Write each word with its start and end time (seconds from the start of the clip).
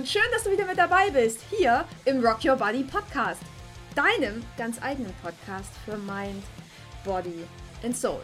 und 0.00 0.08
schön, 0.08 0.22
dass 0.32 0.44
du 0.44 0.50
wieder 0.50 0.64
mit 0.64 0.78
dabei 0.78 1.10
bist, 1.10 1.40
hier 1.50 1.84
im 2.06 2.24
Rock 2.24 2.42
Your 2.42 2.56
Body 2.56 2.84
Podcast. 2.84 3.42
Deinem 3.94 4.42
ganz 4.56 4.80
eigenen 4.80 5.12
Podcast 5.22 5.70
für 5.84 5.98
Mind, 5.98 6.42
Body 7.04 7.44
and 7.84 7.94
Soul. 7.94 8.22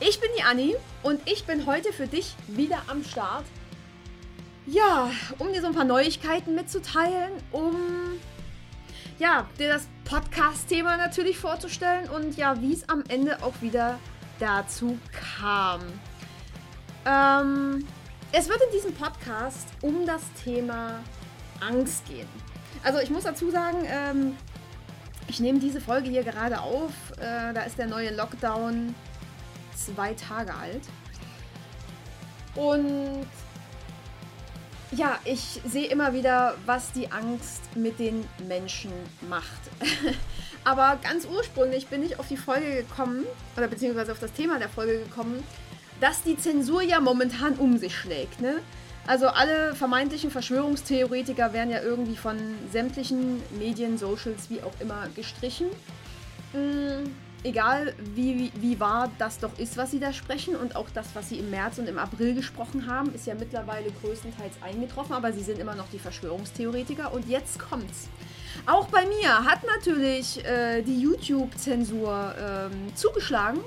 Ich 0.00 0.20
bin 0.20 0.28
die 0.36 0.42
Anni 0.42 0.74
und 1.04 1.20
ich 1.24 1.44
bin 1.44 1.66
heute 1.66 1.92
für 1.92 2.08
dich 2.08 2.34
wieder 2.48 2.82
am 2.88 3.04
Start. 3.04 3.44
Ja, 4.66 5.08
um 5.38 5.52
dir 5.52 5.60
so 5.60 5.68
ein 5.68 5.72
paar 5.72 5.84
Neuigkeiten 5.84 6.56
mitzuteilen, 6.56 7.30
um 7.52 8.18
ja, 9.20 9.46
dir 9.56 9.68
das 9.68 9.86
Podcast-Thema 10.06 10.96
natürlich 10.96 11.38
vorzustellen 11.38 12.10
und 12.10 12.36
ja, 12.36 12.60
wie 12.60 12.72
es 12.72 12.88
am 12.88 13.04
Ende 13.06 13.40
auch 13.44 13.54
wieder 13.60 14.00
dazu 14.40 14.98
kam. 15.12 15.80
Ähm, 17.06 17.86
es 18.36 18.48
wird 18.48 18.60
in 18.62 18.72
diesem 18.72 18.92
Podcast 18.94 19.68
um 19.80 20.04
das 20.06 20.22
Thema 20.42 20.98
Angst 21.60 22.04
gehen. 22.06 22.26
Also 22.82 22.98
ich 22.98 23.08
muss 23.08 23.22
dazu 23.22 23.48
sagen, 23.48 23.86
ähm, 23.86 24.36
ich 25.28 25.38
nehme 25.38 25.60
diese 25.60 25.80
Folge 25.80 26.10
hier 26.10 26.24
gerade 26.24 26.60
auf. 26.60 26.90
Äh, 27.18 27.54
da 27.54 27.62
ist 27.62 27.78
der 27.78 27.86
neue 27.86 28.12
Lockdown 28.12 28.92
zwei 29.76 30.14
Tage 30.14 30.52
alt. 30.52 30.82
Und 32.56 33.28
ja, 34.90 35.18
ich 35.24 35.60
sehe 35.64 35.86
immer 35.86 36.12
wieder, 36.12 36.56
was 36.66 36.90
die 36.90 37.12
Angst 37.12 37.76
mit 37.76 38.00
den 38.00 38.26
Menschen 38.48 38.92
macht. 39.28 39.60
Aber 40.64 40.98
ganz 41.02 41.24
ursprünglich 41.24 41.86
bin 41.86 42.02
ich 42.02 42.18
auf 42.18 42.26
die 42.26 42.36
Folge 42.36 42.82
gekommen, 42.82 43.26
oder 43.56 43.68
beziehungsweise 43.68 44.10
auf 44.10 44.18
das 44.18 44.32
Thema 44.32 44.58
der 44.58 44.68
Folge 44.68 44.98
gekommen, 44.98 45.44
dass 46.00 46.22
die 46.22 46.36
Zensur 46.36 46.82
ja 46.82 47.00
momentan 47.00 47.54
um 47.54 47.78
sich 47.78 47.96
schlägt. 47.96 48.40
Ne? 48.40 48.56
Also 49.06 49.26
alle 49.28 49.74
vermeintlichen 49.74 50.30
Verschwörungstheoretiker 50.30 51.52
werden 51.52 51.70
ja 51.70 51.82
irgendwie 51.82 52.16
von 52.16 52.36
sämtlichen 52.72 53.42
Medien, 53.58 53.98
Socials, 53.98 54.48
wie 54.48 54.62
auch 54.62 54.72
immer 54.80 55.08
gestrichen. 55.14 55.66
Mhm, 56.54 57.10
egal 57.42 57.94
wie, 58.14 58.38
wie, 58.38 58.52
wie 58.56 58.80
wahr 58.80 59.10
das 59.18 59.38
doch 59.38 59.58
ist, 59.58 59.76
was 59.76 59.90
sie 59.90 60.00
da 60.00 60.12
sprechen 60.12 60.56
und 60.56 60.74
auch 60.74 60.88
das, 60.94 61.08
was 61.14 61.28
sie 61.28 61.38
im 61.38 61.50
März 61.50 61.78
und 61.78 61.88
im 61.88 61.98
April 61.98 62.34
gesprochen 62.34 62.86
haben, 62.86 63.14
ist 63.14 63.26
ja 63.26 63.34
mittlerweile 63.34 63.90
größtenteils 64.02 64.54
eingetroffen, 64.62 65.14
aber 65.14 65.32
sie 65.32 65.42
sind 65.42 65.58
immer 65.58 65.74
noch 65.74 65.88
die 65.92 65.98
Verschwörungstheoretiker 65.98 67.12
und 67.12 67.28
jetzt 67.28 67.58
kommt's. 67.58 68.08
Auch 68.66 68.86
bei 68.86 69.04
mir 69.04 69.44
hat 69.44 69.60
natürlich 69.64 70.44
äh, 70.44 70.82
die 70.82 70.98
YouTube-Zensur 71.00 72.34
ähm, 72.40 72.94
zugeschlagen. 72.94 73.60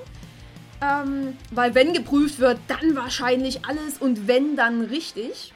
Ähm, 0.80 1.36
weil 1.50 1.74
wenn 1.74 1.92
geprüft 1.92 2.38
wird, 2.38 2.58
dann 2.68 2.94
wahrscheinlich 2.94 3.64
alles 3.64 3.98
und 3.98 4.28
wenn, 4.28 4.56
dann 4.56 4.82
richtig. 4.82 5.52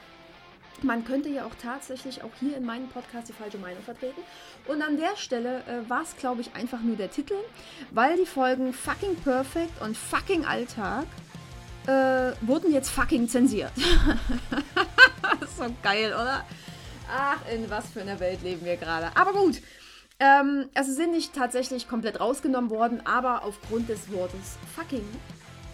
Man 0.81 1.05
könnte 1.05 1.29
ja 1.29 1.45
auch 1.45 1.55
tatsächlich 1.61 2.23
auch 2.23 2.31
hier 2.41 2.57
in 2.57 2.65
meinem 2.65 2.89
Podcast 2.89 3.29
die 3.29 3.33
falsche 3.33 3.57
Meinung 3.57 3.81
vertreten. 3.83 4.19
Und 4.67 4.81
an 4.81 4.97
der 4.97 5.15
Stelle 5.15 5.59
äh, 5.59 5.89
war 5.89 6.01
es, 6.01 6.17
glaube 6.17 6.41
ich, 6.41 6.53
einfach 6.55 6.81
nur 6.81 6.97
der 6.97 7.09
Titel, 7.09 7.35
weil 7.91 8.17
die 8.17 8.25
Folgen 8.25 8.73
Fucking 8.73 9.15
Perfect 9.23 9.81
und 9.81 9.95
Fucking 9.95 10.43
Alltag 10.43 11.05
äh, 11.87 12.31
wurden 12.41 12.73
jetzt 12.73 12.89
fucking 12.89 13.27
zensiert. 13.29 13.71
so 15.57 15.65
geil, 15.81 16.13
oder? 16.13 16.45
Ach, 17.09 17.37
in 17.53 17.69
was 17.69 17.89
für 17.89 18.01
einer 18.01 18.19
Welt 18.19 18.41
leben 18.41 18.65
wir 18.65 18.77
gerade. 18.77 19.07
Aber 19.15 19.33
gut, 19.33 19.61
ähm, 20.19 20.69
also 20.73 20.91
sind 20.91 21.11
nicht 21.11 21.33
tatsächlich 21.33 21.87
komplett 21.87 22.19
rausgenommen 22.19 22.69
worden, 22.69 23.01
aber 23.05 23.43
aufgrund 23.43 23.89
des 23.89 24.11
Wortes 24.11 24.57
fucking, 24.75 25.05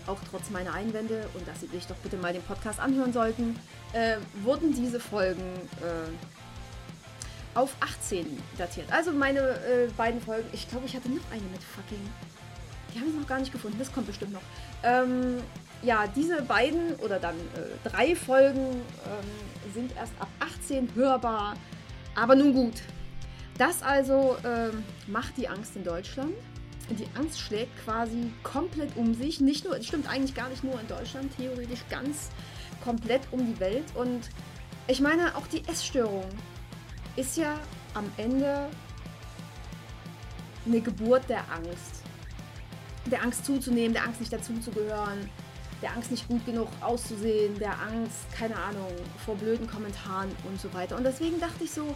auch 0.07 0.19
trotz 0.31 0.49
meiner 0.49 0.73
Einwände 0.73 1.29
und 1.35 1.47
dass 1.47 1.59
sie 1.61 1.67
sich 1.67 1.85
doch 1.85 1.97
bitte 1.97 2.17
mal 2.17 2.33
den 2.33 2.41
Podcast 2.41 2.79
anhören 2.79 3.13
sollten, 3.13 3.55
äh, 3.93 4.17
wurden 4.43 4.73
diese 4.73 4.99
Folgen 4.99 5.43
äh, 5.81 7.57
auf 7.57 7.75
18 7.79 8.25
datiert. 8.57 8.91
Also 8.91 9.11
meine 9.11 9.39
äh, 9.39 9.89
beiden 9.97 10.21
Folgen, 10.21 10.47
ich 10.53 10.69
glaube, 10.69 10.85
ich 10.85 10.95
hatte 10.95 11.09
noch 11.09 11.31
eine 11.31 11.43
mit 11.51 11.63
fucking. 11.63 11.99
Die 12.93 12.99
haben 12.99 13.09
ich 13.09 13.15
noch 13.15 13.27
gar 13.27 13.39
nicht 13.39 13.51
gefunden, 13.51 13.77
das 13.77 13.91
kommt 13.91 14.07
bestimmt 14.07 14.33
noch. 14.33 14.41
Ähm, 14.83 15.37
ja, 15.81 16.07
diese 16.07 16.41
beiden 16.41 16.95
oder 16.95 17.19
dann 17.19 17.35
äh, 17.35 17.87
drei 17.87 18.15
Folgen 18.15 18.65
ähm, 18.65 19.73
sind 19.73 19.95
erst 19.95 20.13
ab 20.19 20.27
18 20.39 20.89
hörbar. 20.95 21.55
Aber 22.15 22.35
nun 22.35 22.53
gut, 22.53 22.81
das 23.59 23.83
also 23.83 24.37
ähm, 24.45 24.83
macht 25.07 25.37
die 25.37 25.47
Angst 25.47 25.75
in 25.75 25.83
Deutschland. 25.83 26.33
Die 26.89 27.05
Angst 27.15 27.39
schlägt 27.39 27.77
quasi 27.83 28.31
komplett 28.41 28.95
um 28.95 29.13
sich. 29.13 29.41
Nicht 29.41 29.65
nur, 29.65 29.79
stimmt 29.83 30.09
eigentlich 30.09 30.33
gar 30.33 30.49
nicht 30.49 30.63
nur 30.63 30.79
in 30.79 30.87
Deutschland, 30.87 31.35
theoretisch 31.37 31.81
ganz 31.89 32.29
komplett 32.83 33.21
um 33.31 33.45
die 33.45 33.59
Welt. 33.59 33.83
Und 33.95 34.29
ich 34.87 35.01
meine, 35.01 35.35
auch 35.35 35.45
die 35.47 35.63
Essstörung 35.67 36.25
ist 37.15 37.37
ja 37.37 37.59
am 37.93 38.09
Ende 38.17 38.69
eine 40.65 40.81
Geburt 40.81 41.29
der 41.29 41.43
Angst. 41.51 42.03
Der 43.11 43.21
Angst 43.21 43.45
zuzunehmen, 43.45 43.93
der 43.93 44.03
Angst 44.03 44.21
nicht 44.21 44.31
dazuzugehören, 44.31 45.29
der 45.81 45.91
Angst 45.91 46.11
nicht 46.11 46.27
gut 46.27 46.45
genug 46.45 46.69
auszusehen, 46.79 47.59
der 47.59 47.79
Angst, 47.79 48.31
keine 48.31 48.55
Ahnung, 48.55 48.91
vor 49.25 49.35
blöden 49.35 49.67
Kommentaren 49.67 50.29
und 50.47 50.59
so 50.59 50.73
weiter. 50.73 50.95
Und 50.95 51.03
deswegen 51.03 51.39
dachte 51.39 51.65
ich 51.65 51.71
so, 51.71 51.95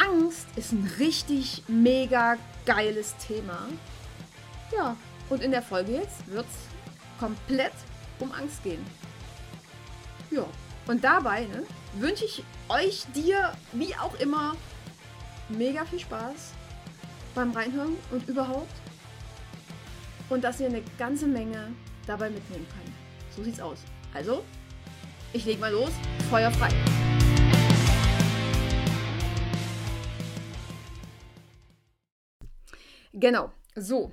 Angst 0.00 0.46
ist 0.56 0.72
ein 0.72 0.90
richtig 0.98 1.62
mega 1.68 2.36
geiles 2.64 3.16
Thema. 3.16 3.68
Ja, 4.74 4.96
und 5.28 5.42
in 5.42 5.50
der 5.50 5.62
Folge 5.62 5.92
jetzt 5.92 6.26
wird 6.28 6.46
es 6.46 7.18
komplett 7.18 7.72
um 8.18 8.32
Angst 8.32 8.62
gehen. 8.62 8.84
Ja, 10.30 10.46
und 10.86 11.04
dabei 11.04 11.42
ne, 11.42 11.64
wünsche 11.94 12.24
ich 12.24 12.42
euch, 12.68 13.04
dir, 13.14 13.52
wie 13.72 13.94
auch 13.96 14.18
immer, 14.20 14.56
mega 15.48 15.84
viel 15.84 16.00
Spaß 16.00 16.52
beim 17.34 17.50
Reinhören 17.52 17.96
und 18.10 18.28
überhaupt. 18.28 18.72
Und 20.28 20.44
dass 20.44 20.60
ihr 20.60 20.66
eine 20.66 20.82
ganze 20.98 21.26
Menge 21.26 21.72
dabei 22.06 22.30
mitnehmen 22.30 22.66
könnt. 22.68 22.94
So 23.36 23.42
sieht's 23.42 23.60
aus. 23.60 23.78
Also, 24.14 24.44
ich 25.32 25.44
leg 25.44 25.60
mal 25.60 25.72
los. 25.72 25.90
Feuer 26.30 26.50
frei. 26.52 26.70
Genau, 33.12 33.52
so, 33.74 34.12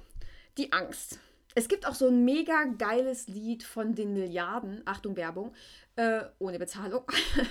die 0.57 0.71
Angst. 0.71 1.19
Es 1.55 1.67
gibt 1.67 1.87
auch 1.87 1.95
so 1.95 2.07
ein 2.07 2.23
mega 2.23 2.65
geiles 2.65 3.27
Lied 3.27 3.63
von 3.63 3.95
den 3.95 4.13
Milliarden, 4.13 4.81
Achtung 4.85 5.15
Werbung, 5.15 5.53
äh, 5.95 6.21
ohne 6.39 6.59
Bezahlung. 6.59 7.03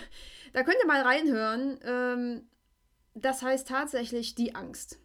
da 0.53 0.63
könnt 0.63 0.79
ihr 0.81 0.87
mal 0.87 1.03
reinhören. 1.03 1.79
Ähm, 1.83 2.49
das 3.15 3.43
heißt 3.43 3.67
tatsächlich 3.67 4.35
die 4.35 4.55
Angst. 4.55 4.99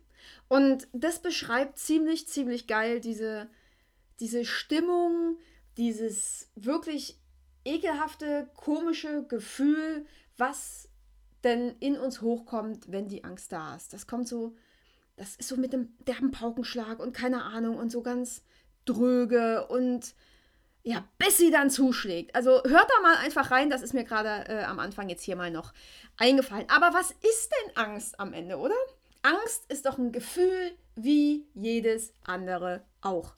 Und 0.48 0.88
das 0.94 1.22
beschreibt 1.22 1.80
ziemlich, 1.80 2.28
ziemlich 2.28 2.68
geil 2.68 3.00
diese, 3.00 3.50
diese 4.20 4.46
Stimmung, 4.46 5.38
dieses 5.78 6.52
wirklich 6.56 7.18
ekelhafte, 7.66 8.50
komische 8.56 9.26
Gefühl, 9.28 10.06
was 10.38 10.90
denn 11.44 11.76
in 11.80 11.98
uns 11.98 12.22
hochkommt, 12.22 12.92
wenn 12.92 13.08
die 13.08 13.24
Angst 13.24 13.52
da 13.52 13.76
ist. 13.76 13.94
Das 13.94 14.08
kommt 14.08 14.28
so 14.28 14.56
das 15.22 15.36
ist 15.36 15.50
so 15.50 15.56
mit 15.56 15.72
dem 15.72 15.96
derben 16.08 16.32
Paukenschlag 16.32 17.00
und 17.00 17.16
keine 17.16 17.44
Ahnung 17.44 17.78
und 17.78 17.92
so 17.92 18.02
ganz 18.02 18.44
dröge 18.86 19.68
und 19.68 20.16
ja, 20.82 21.08
bis 21.20 21.38
sie 21.38 21.52
dann 21.52 21.70
zuschlägt. 21.70 22.34
Also 22.34 22.64
hört 22.64 22.90
da 22.90 23.02
mal 23.04 23.18
einfach 23.18 23.52
rein, 23.52 23.70
das 23.70 23.84
ist 23.84 23.94
mir 23.94 24.04
gerade 24.04 24.50
äh, 24.52 24.64
am 24.64 24.80
Anfang 24.80 25.10
jetzt 25.10 25.22
hier 25.22 25.36
mal 25.36 25.52
noch 25.52 25.74
eingefallen. 26.18 26.66
Aber 26.70 26.96
was 26.96 27.12
ist 27.12 27.52
denn 27.52 27.78
Angst 27.78 28.20
am 28.20 28.34
Ende, 28.34 28.58
oder? 28.58 28.74
Angst 29.22 29.72
ist 29.72 29.86
doch 29.86 30.00
ein 30.00 30.12
Gefühl 30.12 30.72
wie 30.96 31.46
jedes 31.54 32.16
andere 32.24 32.84
auch. 33.02 33.36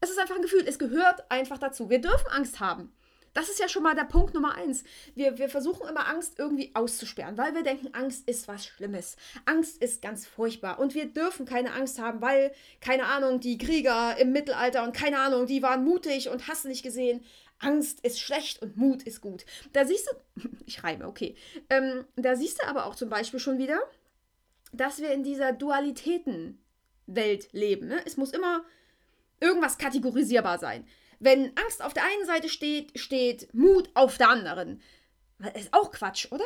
Es 0.00 0.10
ist 0.10 0.20
einfach 0.20 0.36
ein 0.36 0.42
Gefühl, 0.42 0.64
es 0.64 0.78
gehört 0.78 1.28
einfach 1.28 1.58
dazu. 1.58 1.90
Wir 1.90 2.00
dürfen 2.00 2.28
Angst 2.30 2.60
haben. 2.60 2.92
Das 3.36 3.50
ist 3.50 3.60
ja 3.60 3.68
schon 3.68 3.82
mal 3.82 3.94
der 3.94 4.04
Punkt 4.04 4.32
Nummer 4.32 4.54
eins. 4.54 4.82
Wir, 5.14 5.36
wir 5.36 5.50
versuchen 5.50 5.86
immer 5.86 6.08
Angst 6.08 6.38
irgendwie 6.38 6.70
auszusperren, 6.72 7.36
weil 7.36 7.54
wir 7.54 7.62
denken, 7.62 7.92
Angst 7.92 8.26
ist 8.26 8.48
was 8.48 8.64
Schlimmes. 8.64 9.18
Angst 9.44 9.82
ist 9.82 10.00
ganz 10.00 10.26
furchtbar. 10.26 10.78
Und 10.78 10.94
wir 10.94 11.04
dürfen 11.04 11.44
keine 11.44 11.74
Angst 11.74 11.98
haben, 11.98 12.22
weil, 12.22 12.50
keine 12.80 13.04
Ahnung, 13.04 13.40
die 13.40 13.58
Krieger 13.58 14.16
im 14.16 14.32
Mittelalter 14.32 14.84
und 14.84 14.96
keine 14.96 15.18
Ahnung, 15.18 15.44
die 15.44 15.62
waren 15.62 15.84
mutig 15.84 16.30
und 16.30 16.48
hast 16.48 16.64
nicht 16.64 16.82
gesehen. 16.82 17.22
Angst 17.58 18.00
ist 18.00 18.20
schlecht 18.20 18.62
und 18.62 18.78
Mut 18.78 19.02
ist 19.02 19.20
gut. 19.20 19.44
Da 19.74 19.84
siehst 19.84 20.10
du, 20.10 20.48
ich 20.66 20.82
reime, 20.82 21.06
okay. 21.06 21.36
Ähm, 21.68 22.06
da 22.16 22.36
siehst 22.36 22.62
du 22.62 22.66
aber 22.66 22.86
auch 22.86 22.94
zum 22.94 23.10
Beispiel 23.10 23.38
schon 23.38 23.58
wieder, 23.58 23.78
dass 24.72 24.98
wir 24.98 25.12
in 25.12 25.24
dieser 25.24 25.52
Dualitätenwelt 25.52 27.52
leben. 27.52 27.88
Ne? 27.88 28.00
Es 28.06 28.16
muss 28.16 28.30
immer 28.30 28.64
irgendwas 29.40 29.76
kategorisierbar 29.76 30.58
sein. 30.58 30.86
Wenn 31.18 31.56
Angst 31.56 31.82
auf 31.82 31.94
der 31.94 32.04
einen 32.04 32.26
Seite 32.26 32.48
steht, 32.48 32.98
steht 32.98 33.52
Mut 33.54 33.90
auf 33.94 34.18
der 34.18 34.28
anderen. 34.28 34.82
Das 35.38 35.54
ist 35.54 35.74
auch 35.74 35.90
Quatsch, 35.90 36.30
oder? 36.30 36.44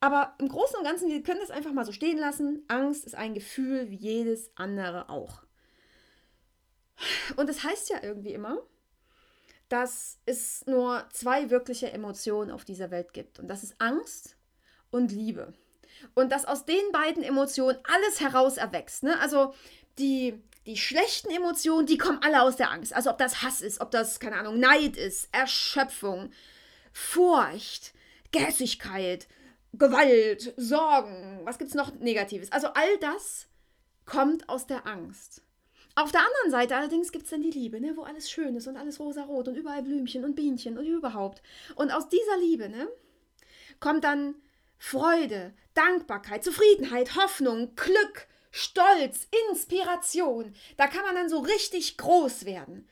Aber 0.00 0.34
im 0.38 0.48
Großen 0.48 0.76
und 0.76 0.84
Ganzen, 0.84 1.08
wir 1.08 1.22
können 1.22 1.40
das 1.40 1.50
einfach 1.50 1.72
mal 1.72 1.84
so 1.84 1.92
stehen 1.92 2.18
lassen. 2.18 2.64
Angst 2.68 3.04
ist 3.04 3.14
ein 3.14 3.34
Gefühl 3.34 3.90
wie 3.90 3.96
jedes 3.96 4.50
andere 4.56 5.08
auch. 5.08 5.42
Und 7.36 7.48
das 7.48 7.62
heißt 7.62 7.90
ja 7.90 8.02
irgendwie 8.02 8.32
immer, 8.32 8.58
dass 9.68 10.18
es 10.26 10.66
nur 10.66 11.06
zwei 11.12 11.50
wirkliche 11.50 11.92
Emotionen 11.92 12.50
auf 12.50 12.64
dieser 12.64 12.90
Welt 12.90 13.12
gibt. 13.12 13.38
Und 13.38 13.48
das 13.48 13.62
ist 13.62 13.76
Angst 13.78 14.36
und 14.90 15.12
Liebe. 15.12 15.54
Und 16.14 16.32
dass 16.32 16.44
aus 16.44 16.64
den 16.64 16.92
beiden 16.92 17.22
Emotionen 17.22 17.78
alles 17.84 18.20
heraus 18.20 18.56
erwächst. 18.56 19.02
Ne? 19.02 19.18
Also 19.20 19.54
die, 19.98 20.42
die 20.66 20.76
schlechten 20.76 21.30
Emotionen, 21.30 21.86
die 21.86 21.98
kommen 21.98 22.20
alle 22.22 22.42
aus 22.42 22.56
der 22.56 22.70
Angst. 22.70 22.94
Also 22.94 23.10
ob 23.10 23.18
das 23.18 23.42
Hass 23.42 23.60
ist, 23.60 23.80
ob 23.80 23.90
das, 23.90 24.20
keine 24.20 24.36
Ahnung, 24.36 24.58
Neid 24.58 24.96
ist, 24.96 25.28
Erschöpfung, 25.32 26.30
Furcht, 26.92 27.92
Gehässigkeit, 28.30 29.26
Gewalt, 29.72 30.52
Sorgen, 30.56 31.40
was 31.44 31.58
gibt 31.58 31.70
es 31.70 31.74
noch 31.74 31.94
Negatives? 31.94 32.52
Also 32.52 32.68
all 32.68 32.98
das 33.00 33.48
kommt 34.04 34.48
aus 34.48 34.66
der 34.66 34.86
Angst. 34.86 35.42
Auf 35.94 36.12
der 36.12 36.20
anderen 36.20 36.50
Seite 36.50 36.76
allerdings 36.76 37.12
gibt 37.12 37.24
es 37.24 37.30
dann 37.30 37.42
die 37.42 37.50
Liebe, 37.50 37.80
ne, 37.80 37.96
wo 37.96 38.02
alles 38.02 38.30
schön 38.30 38.56
ist 38.56 38.66
und 38.66 38.76
alles 38.76 38.98
rosarot 38.98 39.48
und 39.48 39.56
überall 39.56 39.82
Blümchen 39.82 40.24
und 40.24 40.36
Bienchen 40.36 40.78
und 40.78 40.86
überhaupt. 40.86 41.42
Und 41.74 41.90
aus 41.90 42.08
dieser 42.08 42.38
Liebe 42.38 42.68
ne, 42.68 42.88
kommt 43.78 44.04
dann 44.04 44.34
Freude, 44.78 45.52
Dankbarkeit, 45.74 46.44
Zufriedenheit, 46.44 47.14
Hoffnung, 47.16 47.74
Glück, 47.76 48.26
Stolz, 48.52 49.26
Inspiration. 49.48 50.54
Da 50.76 50.86
kann 50.86 51.02
man 51.04 51.14
dann 51.14 51.28
so 51.28 51.40
richtig 51.40 51.96
groß 51.96 52.44
werden. 52.44 52.86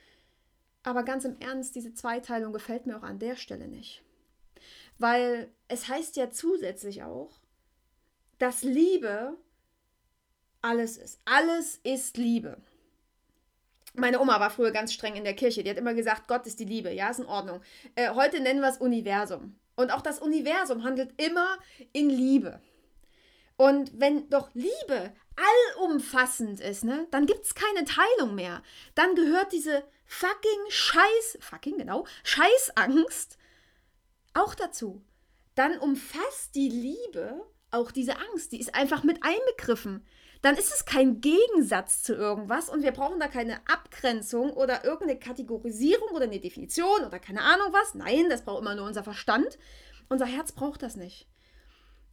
Aber 0.82 1.02
ganz 1.02 1.26
im 1.26 1.38
Ernst, 1.38 1.76
diese 1.76 1.92
Zweiteilung 1.92 2.52
gefällt 2.52 2.86
mir 2.86 2.96
auch 2.96 3.02
an 3.02 3.18
der 3.18 3.36
Stelle 3.36 3.68
nicht. 3.68 4.02
Weil 4.98 5.52
es 5.68 5.86
heißt 5.88 6.16
ja 6.16 6.30
zusätzlich 6.30 7.02
auch, 7.02 7.38
dass 8.38 8.62
Liebe 8.62 9.36
alles 10.62 10.96
ist. 10.96 11.20
Alles 11.26 11.78
ist 11.84 12.16
Liebe. 12.16 12.56
Meine 13.94 14.20
Oma 14.20 14.40
war 14.40 14.50
früher 14.50 14.70
ganz 14.70 14.94
streng 14.94 15.16
in 15.16 15.24
der 15.24 15.34
Kirche. 15.34 15.62
Die 15.62 15.70
hat 15.70 15.76
immer 15.76 15.94
gesagt, 15.94 16.26
Gott 16.26 16.46
ist 16.46 16.58
die 16.58 16.64
Liebe. 16.64 16.90
Ja, 16.90 17.10
ist 17.10 17.20
in 17.20 17.26
Ordnung. 17.26 17.60
Äh, 17.96 18.14
heute 18.14 18.40
nennen 18.40 18.60
wir 18.60 18.68
es 18.68 18.78
Universum. 18.78 19.56
Und 19.76 19.90
auch 19.90 20.00
das 20.00 20.20
Universum 20.20 20.84
handelt 20.84 21.20
immer 21.20 21.58
in 21.92 22.08
Liebe. 22.08 22.62
Und 23.60 24.00
wenn 24.00 24.30
doch 24.30 24.48
Liebe 24.54 25.12
allumfassend 25.76 26.60
ist, 26.60 26.82
ne, 26.82 27.06
dann 27.10 27.26
gibt 27.26 27.44
es 27.44 27.54
keine 27.54 27.84
Teilung 27.84 28.34
mehr. 28.34 28.62
Dann 28.94 29.14
gehört 29.14 29.52
diese 29.52 29.84
fucking 30.06 30.70
Scheiß, 30.70 31.36
fucking 31.40 31.76
genau, 31.76 32.06
Scheißangst 32.24 33.36
auch 34.32 34.54
dazu. 34.54 35.04
Dann 35.56 35.78
umfasst 35.78 36.54
die 36.54 36.70
Liebe 36.70 37.38
auch 37.70 37.90
diese 37.90 38.16
Angst. 38.16 38.52
Die 38.52 38.60
ist 38.60 38.74
einfach 38.74 39.04
mit 39.04 39.22
einbegriffen. 39.22 40.06
Dann 40.40 40.56
ist 40.56 40.72
es 40.72 40.86
kein 40.86 41.20
Gegensatz 41.20 42.02
zu 42.02 42.14
irgendwas 42.14 42.70
und 42.70 42.82
wir 42.82 42.92
brauchen 42.92 43.20
da 43.20 43.28
keine 43.28 43.58
Abgrenzung 43.68 44.54
oder 44.54 44.86
irgendeine 44.86 45.18
Kategorisierung 45.18 46.08
oder 46.12 46.24
eine 46.24 46.40
Definition 46.40 47.04
oder 47.04 47.18
keine 47.18 47.42
Ahnung 47.42 47.74
was. 47.74 47.94
Nein, 47.94 48.30
das 48.30 48.42
braucht 48.42 48.62
immer 48.62 48.74
nur 48.74 48.86
unser 48.86 49.04
Verstand. 49.04 49.58
Unser 50.08 50.24
Herz 50.24 50.52
braucht 50.52 50.82
das 50.82 50.96
nicht. 50.96 51.28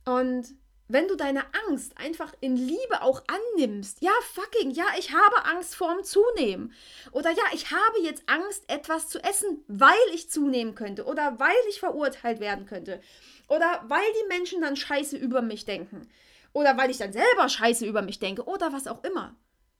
Und 0.03 0.53
wenn 0.89 1.07
du 1.07 1.15
deine 1.15 1.43
Angst 1.67 1.97
einfach 1.97 2.33
in 2.39 2.55
Liebe 2.55 3.01
auch 3.01 3.21
annimmst, 3.27 4.01
ja, 4.01 4.11
fucking, 4.33 4.71
ja, 4.71 4.85
ich 4.97 5.11
habe 5.11 5.45
Angst 5.45 5.75
vorm 5.75 6.03
Zunehmen. 6.03 6.73
Oder 7.11 7.31
ja, 7.31 7.43
ich 7.53 7.71
habe 7.71 7.99
jetzt 8.03 8.23
Angst, 8.27 8.63
etwas 8.69 9.09
zu 9.09 9.21
essen, 9.23 9.63
weil 9.67 9.95
ich 10.13 10.29
zunehmen 10.29 10.75
könnte. 10.75 11.05
Oder 11.05 11.39
weil 11.39 11.55
ich 11.69 11.79
verurteilt 11.79 12.39
werden 12.39 12.65
könnte. 12.65 13.01
Oder 13.49 13.83
weil 13.87 14.05
die 14.21 14.27
Menschen 14.27 14.61
dann 14.61 14.77
scheiße 14.77 15.17
über 15.17 15.41
mich 15.41 15.65
denken. 15.65 16.07
Oder 16.53 16.77
weil 16.77 16.89
ich 16.89 16.97
dann 16.97 17.11
selber 17.11 17.49
scheiße 17.49 17.85
über 17.85 18.01
mich 18.01 18.19
denke. 18.19 18.45
Oder 18.45 18.71
was 18.71 18.87
auch 18.87 19.03
immer. 19.03 19.35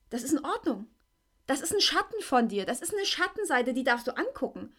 Das 0.10 0.24
ist 0.24 0.34
in 0.34 0.44
Ordnung. 0.44 0.88
Das 1.46 1.62
ist 1.62 1.74
ein 1.74 1.82
Schatten 1.82 2.22
von 2.22 2.50
dir. 2.50 2.66
Das 2.66 2.82
ist 2.82 2.94
eine 2.94 3.06
Schattenseite, 3.06 3.74
die 3.74 3.86
darfst 3.86 4.08
du 4.08 4.18
angucken. 4.18 4.76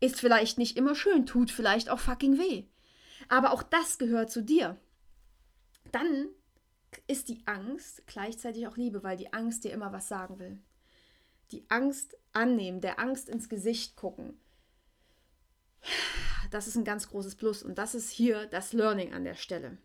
Ist 0.00 0.20
vielleicht 0.20 0.58
nicht 0.58 0.76
immer 0.76 0.94
schön, 0.94 1.24
tut 1.24 1.50
vielleicht 1.50 1.88
auch 1.88 2.00
fucking 2.00 2.38
weh. 2.38 2.64
Aber 3.28 3.52
auch 3.52 3.62
das 3.62 3.96
gehört 3.96 4.30
zu 4.30 4.42
dir 4.42 4.78
dann 5.92 6.28
ist 7.06 7.28
die 7.28 7.42
Angst 7.46 8.06
gleichzeitig 8.06 8.66
auch 8.66 8.76
Liebe, 8.76 9.02
weil 9.02 9.16
die 9.16 9.32
Angst 9.32 9.64
dir 9.64 9.72
immer 9.72 9.92
was 9.92 10.08
sagen 10.08 10.38
will. 10.38 10.58
Die 11.50 11.64
Angst 11.68 12.16
annehmen, 12.32 12.80
der 12.80 12.98
Angst 12.98 13.28
ins 13.28 13.48
Gesicht 13.48 13.96
gucken. 13.96 14.40
Das 16.50 16.66
ist 16.66 16.76
ein 16.76 16.84
ganz 16.84 17.08
großes 17.08 17.34
Plus 17.34 17.62
und 17.62 17.78
das 17.78 17.94
ist 17.94 18.10
hier 18.10 18.46
das 18.46 18.72
Learning 18.72 19.12
an 19.12 19.24
der 19.24 19.34
Stelle. 19.34 19.78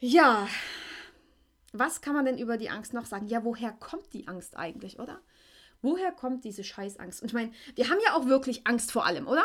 Ja, 0.00 0.48
was 1.72 2.00
kann 2.00 2.14
man 2.14 2.24
denn 2.24 2.38
über 2.38 2.58
die 2.58 2.68
Angst 2.68 2.92
noch 2.92 3.06
sagen? 3.06 3.28
Ja, 3.28 3.44
woher 3.44 3.72
kommt 3.72 4.12
die 4.12 4.28
Angst 4.28 4.56
eigentlich, 4.56 4.98
oder? 4.98 5.20
Woher 5.80 6.12
kommt 6.12 6.44
diese 6.44 6.64
Scheißangst? 6.64 7.22
Und 7.22 7.28
ich 7.28 7.34
meine, 7.34 7.52
wir 7.74 7.88
haben 7.88 8.00
ja 8.04 8.14
auch 8.14 8.26
wirklich 8.26 8.66
Angst 8.66 8.92
vor 8.92 9.06
allem, 9.06 9.26
oder? 9.26 9.44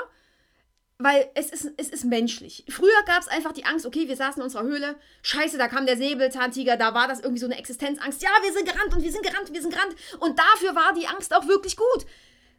Weil 1.00 1.30
es 1.36 1.52
ist, 1.52 1.72
es 1.78 1.90
ist 1.90 2.06
menschlich. 2.06 2.66
Früher 2.70 3.04
gab 3.06 3.22
es 3.22 3.28
einfach 3.28 3.52
die 3.52 3.66
Angst, 3.66 3.86
okay, 3.86 4.08
wir 4.08 4.16
saßen 4.16 4.42
in 4.42 4.46
unserer 4.46 4.64
Höhle, 4.64 4.96
scheiße, 5.22 5.58
da 5.58 5.68
kam 5.68 5.86
der 5.86 5.98
Säbelzahntiger, 5.98 6.76
da 6.76 6.94
war 6.94 7.08
das 7.08 7.20
irgendwie 7.20 7.40
so 7.40 7.46
eine 7.46 7.58
Existenzangst. 7.58 8.22
Ja, 8.24 8.30
wir 8.42 8.52
sind 8.52 8.68
gerannt 8.68 8.96
und 8.96 9.04
wir 9.04 9.12
sind 9.12 9.24
gerannt 9.24 9.50
und 9.50 9.54
wir 9.54 9.62
sind 9.62 9.74
gerannt. 9.74 9.96
Und 10.20 10.40
dafür 10.40 10.76
war 10.76 10.94
die 10.94 11.08
Angst 11.08 11.36
auch 11.36 11.48
wirklich 11.48 11.78
gut. 11.78 12.06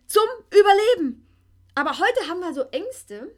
Zum 0.07 0.23
Überleben. 0.51 1.27
Aber 1.75 1.99
heute 1.99 2.29
haben 2.29 2.41
wir 2.41 2.55
so 2.55 2.63
Ängste, 2.71 3.35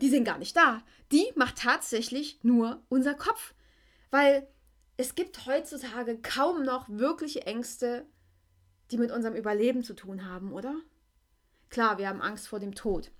die 0.00 0.08
sind 0.08 0.24
gar 0.24 0.38
nicht 0.38 0.56
da. 0.56 0.82
Die 1.12 1.30
macht 1.34 1.58
tatsächlich 1.58 2.38
nur 2.42 2.82
unser 2.88 3.14
Kopf. 3.14 3.54
Weil 4.10 4.48
es 4.96 5.14
gibt 5.14 5.46
heutzutage 5.46 6.18
kaum 6.18 6.62
noch 6.64 6.88
wirkliche 6.88 7.46
Ängste, 7.46 8.06
die 8.90 8.96
mit 8.96 9.10
unserem 9.10 9.36
Überleben 9.36 9.82
zu 9.82 9.94
tun 9.94 10.26
haben, 10.26 10.52
oder? 10.52 10.74
Klar, 11.68 11.98
wir 11.98 12.08
haben 12.08 12.22
Angst 12.22 12.48
vor 12.48 12.58
dem 12.58 12.74
Tod. 12.74 13.10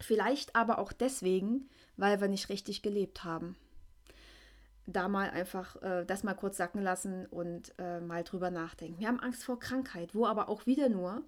Vielleicht 0.00 0.54
aber 0.54 0.78
auch 0.78 0.92
deswegen, 0.92 1.68
weil 1.96 2.20
wir 2.20 2.28
nicht 2.28 2.48
richtig 2.48 2.82
gelebt 2.82 3.24
haben. 3.24 3.56
Da 4.86 5.08
mal 5.08 5.30
einfach 5.30 5.76
äh, 5.82 6.04
das 6.06 6.22
mal 6.22 6.34
kurz 6.34 6.56
sacken 6.56 6.82
lassen 6.82 7.26
und 7.26 7.74
äh, 7.78 8.00
mal 8.00 8.24
drüber 8.24 8.50
nachdenken. 8.50 9.00
Wir 9.00 9.08
haben 9.08 9.20
Angst 9.20 9.44
vor 9.44 9.58
Krankheit, 9.58 10.14
wo 10.14 10.26
aber 10.26 10.48
auch 10.48 10.66
wieder 10.66 10.88
nur 10.88 11.22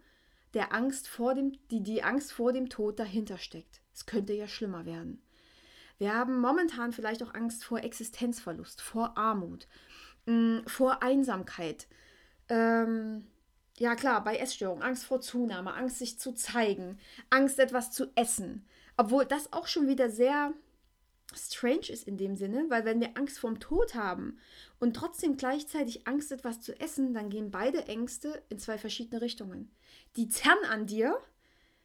der 0.54 0.72
Angst 0.74 1.08
vor 1.08 1.34
dem, 1.34 1.52
die, 1.70 1.82
die 1.82 2.02
Angst 2.02 2.32
vor 2.32 2.52
dem 2.52 2.68
Tod 2.68 2.98
dahinter 2.98 3.38
steckt. 3.38 3.80
Es 3.94 4.06
könnte 4.06 4.32
ja 4.32 4.48
schlimmer 4.48 4.86
werden. 4.86 5.22
Wir 5.98 6.14
haben 6.14 6.40
momentan 6.40 6.92
vielleicht 6.92 7.22
auch 7.22 7.34
Angst 7.34 7.64
vor 7.64 7.80
Existenzverlust, 7.80 8.80
vor 8.80 9.18
Armut, 9.18 9.68
mh, 10.24 10.34
mm, 10.34 10.66
vor 10.66 11.02
Einsamkeit. 11.02 11.86
Ähm, 12.48 13.26
ja 13.80 13.94
klar, 13.96 14.22
bei 14.22 14.36
Essstörungen, 14.36 14.82
Angst 14.82 15.04
vor 15.04 15.22
Zunahme, 15.22 15.72
Angst 15.72 15.98
sich 15.98 16.18
zu 16.18 16.32
zeigen, 16.32 16.98
Angst 17.30 17.58
etwas 17.58 17.90
zu 17.90 18.12
essen. 18.14 18.66
Obwohl 18.98 19.24
das 19.24 19.54
auch 19.54 19.66
schon 19.66 19.88
wieder 19.88 20.10
sehr 20.10 20.52
strange 21.34 21.88
ist 21.88 22.06
in 22.06 22.18
dem 22.18 22.36
Sinne, 22.36 22.66
weil 22.68 22.84
wenn 22.84 23.00
wir 23.00 23.16
Angst 23.16 23.38
vorm 23.38 23.58
Tod 23.58 23.94
haben 23.94 24.38
und 24.80 24.94
trotzdem 24.94 25.38
gleichzeitig 25.38 26.06
Angst 26.06 26.30
etwas 26.30 26.60
zu 26.60 26.78
essen, 26.78 27.14
dann 27.14 27.30
gehen 27.30 27.50
beide 27.50 27.88
Ängste 27.88 28.42
in 28.50 28.58
zwei 28.58 28.76
verschiedene 28.76 29.22
Richtungen. 29.22 29.74
Die 30.16 30.28
zerren 30.28 30.64
an 30.68 30.86
dir. 30.86 31.16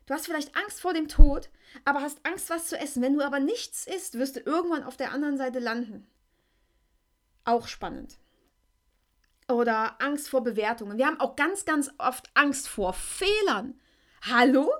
Du 0.05 0.13
hast 0.13 0.25
vielleicht 0.25 0.57
Angst 0.57 0.81
vor 0.81 0.93
dem 0.93 1.07
Tod, 1.07 1.49
aber 1.85 2.01
hast 2.01 2.25
Angst, 2.25 2.49
was 2.49 2.67
zu 2.67 2.77
essen. 2.77 3.01
Wenn 3.01 3.13
du 3.13 3.25
aber 3.25 3.39
nichts 3.39 3.87
isst, 3.87 4.19
wirst 4.19 4.35
du 4.35 4.41
irgendwann 4.41 4.83
auf 4.83 4.97
der 4.97 5.13
anderen 5.13 5.37
Seite 5.37 5.59
landen. 5.59 6.05
Auch 7.45 7.67
spannend 7.69 8.17
oder 9.47 10.01
Angst 10.01 10.29
vor 10.29 10.43
Bewertungen. 10.43 10.97
Wir 10.97 11.05
haben 11.05 11.19
auch 11.19 11.35
ganz, 11.35 11.65
ganz 11.65 11.91
oft 11.97 12.29
Angst 12.33 12.67
vor 12.67 12.93
Fehlern. 12.93 13.79
Hallo? 14.21 14.71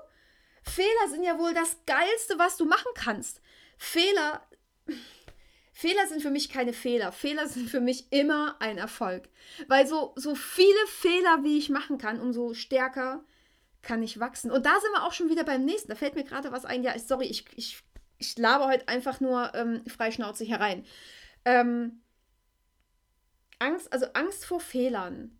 Fehler 0.62 1.08
sind 1.10 1.22
ja 1.22 1.38
wohl 1.38 1.54
das 1.54 1.78
Geilste, 1.86 2.38
was 2.38 2.56
du 2.56 2.64
machen 2.64 2.90
kannst. 2.94 3.40
Fehler. 3.78 4.42
Fehler 5.72 6.06
sind 6.08 6.22
für 6.22 6.30
mich 6.30 6.48
keine 6.48 6.72
Fehler. 6.72 7.12
Fehler 7.12 7.46
sind 7.46 7.68
für 7.68 7.80
mich 7.80 8.10
immer 8.10 8.56
ein 8.60 8.78
Erfolg. 8.78 9.28
Weil 9.68 9.86
so, 9.86 10.14
so 10.16 10.34
viele 10.34 10.86
Fehler, 10.88 11.44
wie 11.44 11.58
ich 11.58 11.68
machen 11.68 11.98
kann, 11.98 12.20
umso 12.20 12.54
stärker 12.54 13.24
kann 13.82 14.02
ich 14.02 14.18
wachsen. 14.18 14.50
Und 14.50 14.66
da 14.66 14.80
sind 14.80 14.92
wir 14.92 15.04
auch 15.04 15.12
schon 15.12 15.28
wieder 15.28 15.44
beim 15.44 15.64
nächsten. 15.64 15.88
Da 15.88 15.94
fällt 15.94 16.16
mir 16.16 16.24
gerade 16.24 16.50
was 16.50 16.64
ein. 16.64 16.82
Ja, 16.82 16.98
sorry, 16.98 17.26
ich, 17.26 17.44
ich, 17.54 17.82
ich 18.18 18.36
laber 18.36 18.66
heute 18.66 18.88
einfach 18.88 19.20
nur 19.20 19.54
ähm, 19.54 19.84
freischnauzig 19.86 20.50
herein. 20.50 20.84
Ähm, 21.44 22.02
Angst, 23.58 23.92
also 23.92 24.06
Angst 24.14 24.44
vor 24.44 24.60
Fehlern 24.60 25.38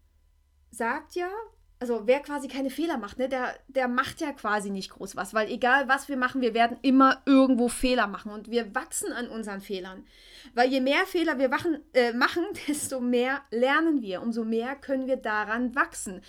sagt 0.70 1.14
ja, 1.14 1.30
also 1.78 2.06
wer 2.06 2.20
quasi 2.20 2.49
keine 2.49 2.70
Fehler 2.70 2.96
macht, 2.96 3.18
ne, 3.18 3.28
der, 3.28 3.54
der 3.68 3.87
macht 3.87 4.20
ja 4.20 4.32
quasi 4.32 4.70
nicht 4.70 4.90
groß 4.90 5.14
was, 5.16 5.35
weil 5.35 5.50
egal 5.50 5.88
was 5.88 6.08
wir 6.08 6.16
machen, 6.16 6.40
wir 6.40 6.54
werden 6.54 6.78
immer 6.80 7.23
irgendwo 7.26 7.68
Fehler 7.68 8.06
machen 8.06 8.32
und 8.32 8.50
wir 8.50 8.75
wachsen 8.75 9.12
an 9.12 9.28
unseren 9.28 9.61
Fehlern. 9.61 10.06
Weil 10.54 10.70
je 10.70 10.80
mehr 10.80 11.04
Fehler 11.06 11.38
wir 11.38 11.49
machen, 11.49 11.82
äh, 11.92 12.12
machen 12.12 12.44
desto 12.68 13.00
mehr 13.00 13.42
lernen 13.50 14.00
wir, 14.00 14.23
umso 14.23 14.44
mehr 14.44 14.75
können 14.76 15.06
wir 15.06 15.16
daran 15.16 15.75
wachsen. 15.75 16.23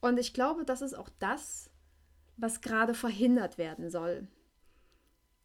Und 0.00 0.18
ich 0.18 0.34
glaube, 0.34 0.64
das 0.64 0.82
ist 0.82 0.94
auch 0.94 1.08
das, 1.18 1.70
was 2.36 2.60
gerade 2.60 2.92
verhindert 2.92 3.56
werden 3.56 3.88
soll. 3.88 4.26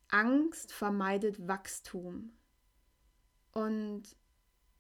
Angst 0.10 0.74
vermeidet 0.74 1.48
Wachstum. 1.48 2.32
Und 3.52 4.04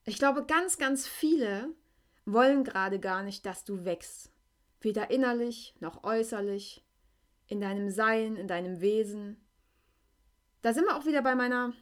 ich 0.07 0.17
glaube, 0.17 0.45
ganz, 0.45 0.77
ganz 0.77 1.05
viele 1.05 1.75
wollen 2.25 2.63
gerade 2.63 2.99
gar 2.99 3.23
nicht, 3.23 3.45
dass 3.45 3.65
du 3.65 3.85
wächst. 3.85 4.31
Weder 4.79 5.11
innerlich 5.11 5.75
noch 5.79 6.03
äußerlich, 6.03 6.83
in 7.47 7.61
deinem 7.61 7.89
Sein, 7.89 8.35
in 8.35 8.47
deinem 8.47 8.81
Wesen. 8.81 9.37
Da 10.61 10.73
sind 10.73 10.85
wir 10.85 10.95
auch 10.95 11.05
wieder 11.05 11.21
bei 11.21 11.35
meiner 11.35 11.73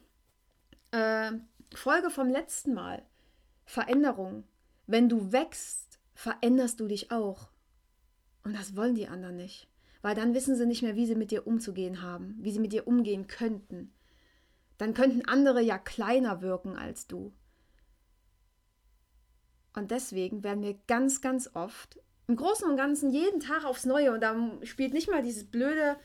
Äh, 0.92 1.32
Folge 1.74 2.10
vom 2.10 2.28
letzten 2.28 2.74
Mal. 2.74 3.04
Veränderung. 3.64 4.44
Wenn 4.86 5.08
du 5.08 5.32
wächst, 5.32 5.98
veränderst 6.14 6.78
du 6.80 6.86
dich 6.86 7.10
auch. 7.10 7.50
Und 8.44 8.54
das 8.54 8.76
wollen 8.76 8.94
die 8.94 9.08
anderen 9.08 9.36
nicht. 9.36 9.68
Weil 10.02 10.14
dann 10.14 10.34
wissen 10.34 10.54
sie 10.54 10.66
nicht 10.66 10.82
mehr, 10.82 10.94
wie 10.94 11.06
sie 11.06 11.16
mit 11.16 11.32
dir 11.32 11.46
umzugehen 11.46 12.02
haben, 12.02 12.36
wie 12.40 12.52
sie 12.52 12.60
mit 12.60 12.72
dir 12.72 12.86
umgehen 12.86 13.26
könnten. 13.26 13.92
Dann 14.78 14.94
könnten 14.94 15.28
andere 15.28 15.60
ja 15.60 15.78
kleiner 15.78 16.40
wirken 16.40 16.76
als 16.76 17.08
du. 17.08 17.32
Und 19.76 19.92
deswegen 19.92 20.42
werden 20.42 20.64
wir 20.64 20.74
ganz, 20.88 21.20
ganz 21.20 21.50
oft, 21.54 22.00
im 22.26 22.34
Großen 22.34 22.68
und 22.68 22.76
Ganzen 22.76 23.12
jeden 23.12 23.38
Tag 23.38 23.64
aufs 23.64 23.86
Neue, 23.86 24.12
und 24.12 24.20
da 24.20 24.34
spielt 24.64 24.92
nicht 24.92 25.08
mal 25.08 25.22
dieses 25.22 25.44
blöde 25.44 25.96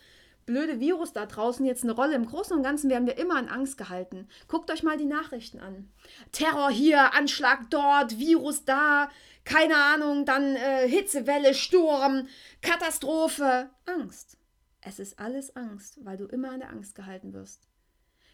blöde 0.46 0.80
Virus 0.80 1.14
da 1.14 1.26
draußen 1.26 1.66
jetzt 1.66 1.84
eine 1.84 1.94
Rolle. 1.94 2.16
Im 2.16 2.26
Großen 2.26 2.56
und 2.56 2.64
Ganzen 2.64 2.90
werden 2.90 3.08
wir 3.08 3.18
immer 3.18 3.40
in 3.40 3.48
Angst 3.48 3.78
gehalten. 3.78 4.28
Guckt 4.48 4.72
euch 4.72 4.84
mal 4.84 4.98
die 4.98 5.06
Nachrichten 5.06 5.60
an. 5.60 5.90
Terror 6.32 6.70
hier, 6.70 7.14
Anschlag 7.14 7.70
dort, 7.70 8.18
Virus 8.20 8.66
da, 8.66 9.10
keine 9.44 9.76
Ahnung, 9.76 10.26
dann 10.26 10.56
äh, 10.56 10.88
Hitzewelle, 10.88 11.54
Sturm, 11.54 12.28
Katastrophe. 12.62 13.70
Angst. 13.86 14.38
Es 14.82 15.00
ist 15.00 15.20
alles 15.20 15.56
Angst, 15.56 16.04
weil 16.04 16.18
du 16.18 16.26
immer 16.26 16.52
an 16.52 16.60
der 16.60 16.72
Angst 16.72 16.96
gehalten 16.96 17.34
wirst. 17.34 17.68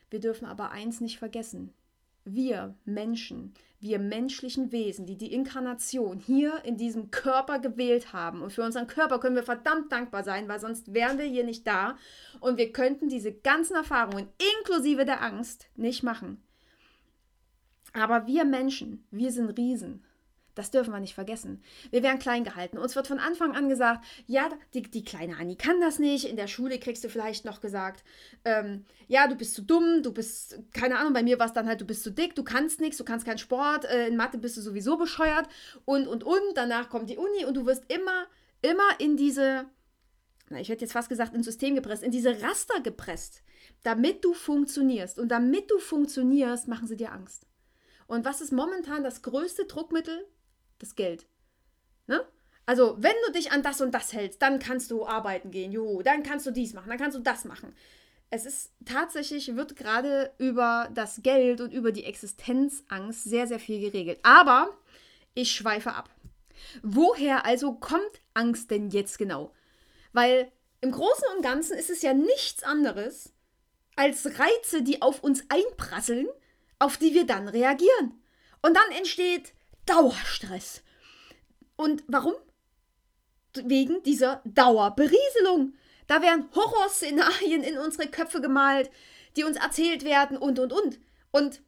Wir 0.09 0.19
dürfen 0.19 0.45
aber 0.45 0.71
eins 0.71 1.01
nicht 1.01 1.19
vergessen. 1.19 1.73
Wir 2.29 2.75
Menschen, 2.85 3.53
wir 3.79 3.99
menschlichen 3.99 4.71
Wesen, 4.71 5.05
die 5.05 5.17
die 5.17 5.33
Inkarnation 5.33 6.19
hier 6.19 6.63
in 6.65 6.77
diesem 6.77 7.09
Körper 7.11 7.59
gewählt 7.59 8.11
haben. 8.11 8.41
Und 8.41 8.51
für 8.51 8.63
unseren 8.63 8.87
Körper 8.87 9.19
können 9.19 9.35
wir 9.35 9.43
verdammt 9.43 9.91
dankbar 9.91 10.23
sein, 10.23 10.47
weil 10.47 10.59
sonst 10.59 10.93
wären 10.93 11.17
wir 11.17 11.25
hier 11.25 11.43
nicht 11.43 11.65
da 11.65 11.97
und 12.39 12.57
wir 12.57 12.73
könnten 12.73 13.07
diese 13.07 13.31
ganzen 13.31 13.75
Erfahrungen 13.75 14.27
inklusive 14.59 15.05
der 15.05 15.21
Angst 15.21 15.67
nicht 15.75 16.03
machen. 16.03 16.43
Aber 17.93 18.27
wir 18.27 18.45
Menschen, 18.45 19.05
wir 19.11 19.31
sind 19.31 19.57
Riesen. 19.57 20.03
Das 20.57 20.71
dürfen 20.71 20.91
wir 20.91 20.99
nicht 20.99 21.13
vergessen. 21.13 21.61
Wir 21.91 22.01
werden 22.01 22.17
klein 22.17 22.43
gehalten. 22.43 22.79
Uns 22.79 22.95
wird 22.95 23.05
von 23.05 23.19
Anfang 23.19 23.55
an 23.55 23.69
gesagt, 23.69 24.03
ja, 24.25 24.49
die, 24.73 24.81
die 24.81 25.03
kleine 25.03 25.37
Annie 25.37 25.55
kann 25.55 25.79
das 25.79 25.99
nicht. 25.99 26.25
In 26.25 26.35
der 26.35 26.47
Schule 26.47 26.79
kriegst 26.79 27.03
du 27.03 27.09
vielleicht 27.09 27.45
noch 27.45 27.61
gesagt, 27.61 28.03
ähm, 28.43 28.83
ja, 29.07 29.27
du 29.27 29.35
bist 29.35 29.53
zu 29.53 29.61
dumm, 29.61 30.01
du 30.01 30.11
bist, 30.11 30.59
keine 30.73 30.97
Ahnung, 30.97 31.13
bei 31.13 31.21
mir 31.21 31.37
war 31.37 31.45
es 31.45 31.53
dann 31.53 31.67
halt, 31.67 31.79
du 31.79 31.85
bist 31.85 32.01
zu 32.01 32.11
dick, 32.11 32.33
du 32.33 32.43
kannst 32.43 32.81
nichts, 32.81 32.97
du 32.97 33.03
kannst 33.03 33.23
keinen 33.27 33.37
Sport, 33.37 33.85
äh, 33.85 34.07
in 34.07 34.17
Mathe 34.17 34.39
bist 34.39 34.57
du 34.57 34.61
sowieso 34.61 34.97
bescheuert 34.97 35.47
und, 35.85 36.07
und, 36.07 36.23
und. 36.23 36.41
Danach 36.55 36.89
kommt 36.89 37.11
die 37.11 37.17
Uni 37.17 37.45
und 37.45 37.55
du 37.55 37.67
wirst 37.67 37.83
immer, 37.93 38.25
immer 38.63 38.89
in 38.97 39.15
diese, 39.15 39.65
na, 40.49 40.59
ich 40.59 40.69
hätte 40.69 40.85
jetzt 40.85 40.93
fast 40.93 41.09
gesagt, 41.09 41.35
ins 41.35 41.45
System 41.45 41.75
gepresst, 41.75 42.01
in 42.01 42.11
diese 42.11 42.41
Raster 42.41 42.81
gepresst, 42.81 43.43
damit 43.83 44.25
du 44.25 44.33
funktionierst. 44.33 45.19
Und 45.19 45.29
damit 45.29 45.69
du 45.69 45.77
funktionierst, 45.77 46.67
machen 46.67 46.87
sie 46.87 46.97
dir 46.97 47.11
Angst. 47.11 47.45
Und 48.07 48.25
was 48.25 48.41
ist 48.41 48.51
momentan 48.51 49.03
das 49.03 49.21
größte 49.21 49.65
Druckmittel 49.65 50.25
das 50.79 50.95
Geld. 50.95 51.25
Ne? 52.07 52.25
Also, 52.65 52.95
wenn 52.99 53.15
du 53.25 53.31
dich 53.31 53.51
an 53.51 53.63
das 53.63 53.81
und 53.81 53.91
das 53.93 54.13
hältst, 54.13 54.41
dann 54.41 54.59
kannst 54.59 54.91
du 54.91 55.05
arbeiten 55.05 55.51
gehen, 55.51 55.71
juhu, 55.71 56.01
dann 56.01 56.23
kannst 56.23 56.45
du 56.45 56.51
dies 56.51 56.73
machen, 56.73 56.89
dann 56.89 56.97
kannst 56.97 57.17
du 57.17 57.21
das 57.21 57.45
machen. 57.45 57.73
Es 58.29 58.45
ist 58.45 58.73
tatsächlich, 58.85 59.55
wird 59.55 59.77
gerade 59.77 60.33
über 60.37 60.89
das 60.93 61.21
Geld 61.23 61.61
und 61.61 61.71
über 61.71 61.93
die 61.93 62.03
Existenzangst 62.03 63.23
sehr, 63.23 63.47
sehr 63.47 63.59
viel 63.59 63.79
geregelt. 63.79 64.19
Aber 64.23 64.77
ich 65.33 65.53
schweife 65.53 65.93
ab. 65.93 66.09
Woher 66.83 67.45
also 67.45 67.73
kommt 67.73 68.21
Angst 68.33 68.69
denn 68.71 68.89
jetzt 68.89 69.17
genau? 69.17 69.53
Weil 70.11 70.51
im 70.81 70.91
Großen 70.91 71.25
und 71.35 71.41
Ganzen 71.41 71.77
ist 71.77 71.89
es 71.89 72.01
ja 72.01 72.13
nichts 72.13 72.63
anderes 72.63 73.33
als 73.95 74.25
Reize, 74.39 74.81
die 74.81 75.01
auf 75.01 75.23
uns 75.23 75.43
einprasseln, 75.49 76.27
auf 76.79 76.97
die 76.97 77.13
wir 77.13 77.25
dann 77.25 77.47
reagieren. 77.47 78.21
Und 78.61 78.75
dann 78.75 78.91
entsteht 78.97 79.53
Dauerstress. 79.87 80.83
Und 81.75 82.03
warum? 82.07 82.33
Wegen 83.55 84.03
dieser 84.03 84.41
Dauerberieselung. 84.45 85.73
Da 86.05 86.21
werden 86.21 86.49
Horrorszenarien 86.55 87.63
in 87.63 87.77
unsere 87.77 88.07
Köpfe 88.07 88.41
gemalt, 88.41 88.89
die 89.35 89.43
uns 89.43 89.57
erzählt 89.57 90.03
werden 90.03 90.37
und, 90.37 90.59
und, 90.59 90.71
und. 90.71 90.99
Und 91.31 91.61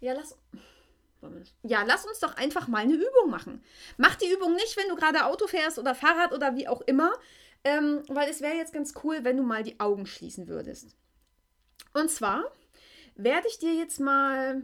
ja, 0.00 0.12
lass, 0.12 0.36
ja, 1.62 1.82
lass 1.82 2.06
uns 2.06 2.20
doch 2.20 2.36
einfach 2.36 2.68
mal 2.68 2.78
eine 2.78 2.94
Übung 2.94 3.30
machen. 3.30 3.62
Mach 3.96 4.14
die 4.16 4.30
Übung 4.30 4.54
nicht, 4.54 4.76
wenn 4.76 4.88
du 4.88 4.96
gerade 4.96 5.26
Auto 5.26 5.46
fährst 5.46 5.78
oder 5.78 5.94
Fahrrad 5.94 6.32
oder 6.32 6.56
wie 6.56 6.68
auch 6.68 6.80
immer, 6.82 7.12
ähm, 7.64 8.02
weil 8.08 8.30
es 8.30 8.40
wäre 8.40 8.56
jetzt 8.56 8.72
ganz 8.72 8.94
cool, 9.04 9.24
wenn 9.24 9.36
du 9.36 9.42
mal 9.42 9.62
die 9.62 9.80
Augen 9.80 10.06
schließen 10.06 10.48
würdest. 10.48 10.96
Und 11.92 12.10
zwar 12.10 12.44
werde 13.16 13.48
ich 13.48 13.58
dir 13.58 13.74
jetzt 13.74 14.00
mal 14.00 14.62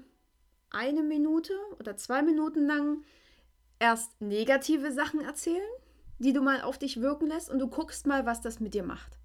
eine 0.70 1.02
Minute 1.02 1.52
oder 1.78 1.96
zwei 1.96 2.22
Minuten 2.22 2.66
lang 2.66 3.04
erst 3.78 4.20
negative 4.20 4.92
Sachen 4.92 5.20
erzählen, 5.20 5.68
die 6.18 6.32
du 6.32 6.40
mal 6.40 6.62
auf 6.62 6.78
dich 6.78 7.00
wirken 7.00 7.26
lässt 7.26 7.50
und 7.50 7.58
du 7.58 7.68
guckst 7.68 8.06
mal, 8.06 8.26
was 8.26 8.40
das 8.40 8.60
mit 8.60 8.74
dir 8.74 8.82
macht. 8.82 9.18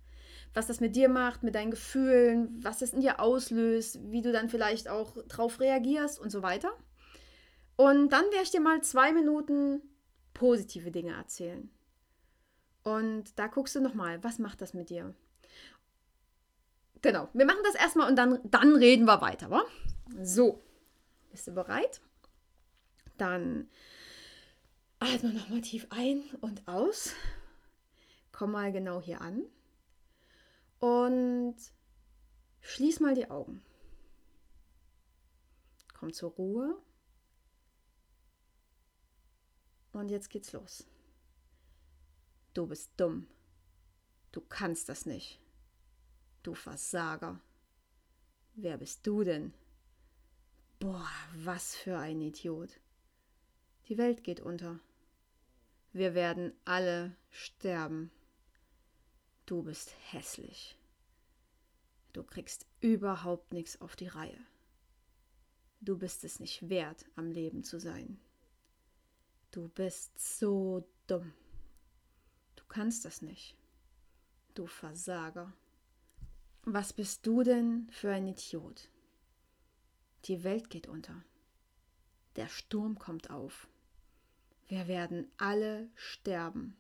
Was 0.54 0.68
das 0.68 0.82
mit 0.82 0.96
dir 0.96 1.08
macht, 1.08 1.44
mit 1.44 1.56
deinen 1.56 1.72
Gefühlen, 1.72 2.60
was 2.62 2.80
das 2.80 2.92
in 2.92 3.00
dir 3.02 3.22
auslöst, 3.22 4.00
wie 4.12 4.22
du 4.22 4.34
dann 4.34 4.50
vielleicht 4.50 4.90
auch 4.90 5.16
drauf 5.28 5.62
reagierst 5.62 6.20
und 6.20 6.30
so 6.30 6.44
weiter. 6.44 6.72
Und 7.78 8.10
dann 8.10 8.26
werde 8.26 8.44
ich 8.44 8.52
dir 8.52 8.60
mal 8.60 8.82
zwei 8.82 9.14
Minuten 9.14 9.82
positive 10.34 10.92
Dinge 10.92 11.14
erzählen. 11.14 11.70
Und 12.84 13.38
da 13.40 13.48
guckst 13.48 13.76
du 13.76 13.80
nochmal, 13.80 14.24
was 14.24 14.40
macht 14.40 14.62
das 14.62 14.74
mit 14.74 14.90
dir? 14.90 15.14
Genau, 17.02 17.30
wir 17.34 17.46
machen 17.46 17.62
das 17.64 17.76
erstmal 17.76 18.10
und 18.10 18.16
dann, 18.16 18.40
dann 18.44 18.76
reden 18.76 19.06
wir 19.06 19.22
weiter, 19.22 19.50
wa? 19.50 19.64
So. 20.22 20.62
Bist 21.32 21.48
du 21.48 21.54
bereit? 21.54 22.02
Dann 23.18 23.70
atme 25.00 25.34
nochmal 25.34 25.62
tief 25.62 25.88
ein 25.90 26.24
und 26.42 26.68
aus. 26.68 27.14
Komm 28.32 28.52
mal 28.52 28.72
genau 28.72 29.02
hier 29.02 29.22
an. 29.22 29.44
Und 30.80 31.56
schließ 32.62 33.00
mal 33.00 33.16
die 33.16 33.30
Augen. 33.30 33.64
Komm 35.94 36.14
zur 36.14 36.32
Ruhe. 36.32 36.82
Und 39.94 40.10
jetzt 40.10 40.30
geht's 40.30 40.52
los. 40.54 40.86
Du 42.54 42.68
bist 42.68 42.92
dumm. 42.98 43.28
Du 44.32 44.42
kannst 44.42 44.90
das 44.90 45.06
nicht. 45.06 45.40
Du 46.44 46.56
Versager. 46.56 47.40
Wer 48.56 48.78
bist 48.78 49.06
du 49.06 49.24
denn? 49.24 49.54
Boah, 50.82 51.08
was 51.36 51.76
für 51.76 52.00
ein 52.00 52.22
Idiot. 52.22 52.80
Die 53.88 54.00
Welt 54.00 54.24
geht 54.24 54.40
unter. 54.40 54.80
Wir 55.94 56.16
werden 56.16 56.54
alle 56.66 57.16
sterben. 57.30 58.10
Du 59.46 59.62
bist 59.62 59.94
hässlich. 60.10 60.76
Du 62.14 62.24
kriegst 62.24 62.66
überhaupt 62.80 63.54
nichts 63.54 63.80
auf 63.80 63.96
die 63.96 64.08
Reihe. 64.08 64.40
Du 65.82 66.00
bist 66.00 66.24
es 66.24 66.40
nicht 66.40 66.68
wert, 66.68 67.06
am 67.16 67.30
Leben 67.30 67.64
zu 67.64 67.80
sein. 67.80 68.20
Du 69.52 69.70
bist 69.70 70.20
so 70.20 70.84
dumm. 71.06 71.32
Du 72.56 72.64
kannst 72.68 73.06
das 73.06 73.22
nicht. 73.22 73.56
Du 74.56 74.66
Versager. 74.66 75.54
Was 76.64 76.92
bist 76.92 77.28
du 77.28 77.44
denn 77.44 77.88
für 77.92 78.12
ein 78.12 78.28
Idiot? 78.28 78.90
Die 80.26 80.44
Welt 80.44 80.70
geht 80.70 80.88
unter. 80.88 81.24
Der 82.36 82.48
Sturm 82.48 83.00
kommt 83.00 83.30
auf. 83.30 83.68
Wir 84.68 84.88
werden 84.88 85.30
alle 85.38 85.90
sterben. 85.96 86.78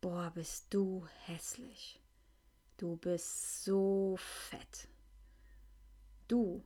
Boah, 0.00 0.30
bist 0.30 0.66
du 0.70 1.06
hässlich. 1.24 2.00
Du 2.76 2.96
bist 2.96 3.64
so 3.64 4.16
fett. 4.16 4.88
Du 6.28 6.64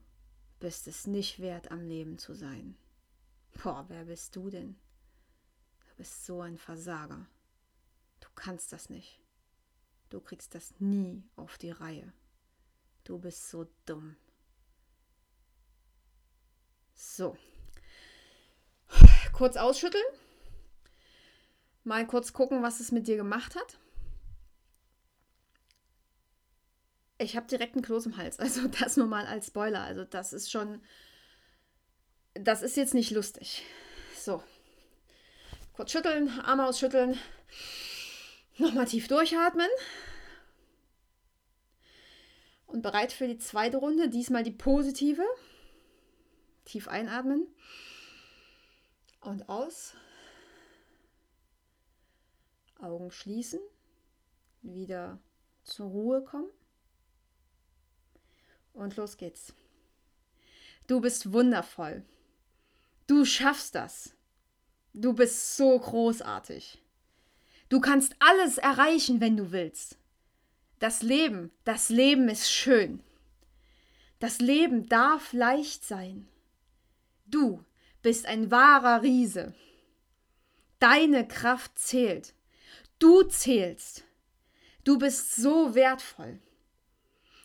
bist 0.61 0.87
es 0.87 1.07
nicht 1.07 1.41
wert, 1.41 1.71
am 1.71 1.81
Leben 1.81 2.19
zu 2.19 2.35
sein. 2.35 2.77
Boah, 3.63 3.87
wer 3.89 4.05
bist 4.05 4.37
du 4.37 4.51
denn? 4.51 4.77
Du 5.81 5.97
bist 5.97 6.27
so 6.27 6.43
ein 6.43 6.59
Versager. 6.59 7.27
Du 8.21 8.29
kannst 8.35 8.73
das 8.73 8.91
nicht. 8.91 9.19
Du 10.11 10.21
kriegst 10.21 10.55
das 10.55 10.79
nie 10.79 11.25
auf 11.37 11.57
die 11.57 11.71
Reihe. 11.71 12.13
Du 13.05 13.19
bist 13.19 13.49
so 13.49 13.67
dumm. 13.87 14.17
So. 17.14 17.37
Kurz 19.35 19.57
ausschütteln. 19.57 20.04
Mal 21.85 22.07
kurz 22.07 22.33
gucken, 22.33 22.62
was 22.62 22.81
es 22.81 22.90
mit 22.90 23.07
dir 23.07 23.16
gemacht 23.16 23.54
hat. 23.54 23.78
Ich 27.19 27.37
habe 27.37 27.47
direkt 27.47 27.75
einen 27.75 27.85
Kloß 27.85 28.07
im 28.07 28.16
Hals. 28.16 28.38
Also 28.38 28.66
das 28.81 28.97
nur 28.97 29.09
mal 29.09 29.26
als 29.26 29.49
Spoiler. 29.49 29.83
Also 29.83 30.04
das 30.04 30.33
ist 30.33 30.50
schon. 30.50 30.81
Das 32.33 32.62
ist 32.62 32.78
jetzt 32.78 32.95
nicht 32.95 33.11
lustig. 33.11 33.62
So. 34.16 34.42
Kurz 35.75 35.92
schütteln, 35.92 36.31
Arme 36.40 36.66
ausschütteln. 36.66 37.19
Nochmal 38.57 38.87
tief 38.87 39.07
durchatmen. 39.09 39.69
Und 42.66 42.81
bereit 42.81 43.12
für 43.12 43.28
die 43.28 43.38
zweite 43.38 43.76
Runde, 43.76 44.09
diesmal 44.09 44.45
die 44.45 44.50
positive. 44.50 45.25
Tief 46.64 46.88
einatmen 46.88 47.47
und 49.21 49.49
aus. 49.49 49.95
Augen 52.78 53.11
schließen, 53.11 53.61
wieder 54.62 55.19
zur 55.62 55.87
Ruhe 55.87 56.23
kommen. 56.23 56.50
Und 58.73 58.97
los 58.97 59.16
geht's. 59.16 59.54
Du 60.87 61.00
bist 61.00 61.33
wundervoll. 61.33 62.04
Du 63.07 63.25
schaffst 63.25 63.75
das. 63.75 64.14
Du 64.95 65.12
bist 65.12 65.57
so 65.57 65.78
großartig. 65.78 66.83
Du 67.69 67.81
kannst 67.81 68.16
alles 68.19 68.59
erreichen, 68.59 69.21
wenn 69.21 69.37
du 69.37 69.52
willst. 69.52 69.97
Das 70.78 71.02
Leben, 71.02 71.50
das 71.64 71.88
Leben 71.88 72.28
ist 72.28 72.50
schön. 72.50 73.02
Das 74.19 74.40
Leben 74.40 74.88
darf 74.88 75.33
leicht 75.33 75.85
sein. 75.85 76.28
Du 77.33 77.65
bist 78.03 78.27
ein 78.27 78.51
wahrer 78.51 79.03
Riese. 79.03 79.55
Deine 80.79 81.27
Kraft 81.27 81.79
zählt. 81.79 82.35
Du 82.99 83.23
zählst. 83.23 84.05
Du 84.85 84.99
bist 84.99 85.35
so 85.37 85.75
wertvoll. 85.75 86.39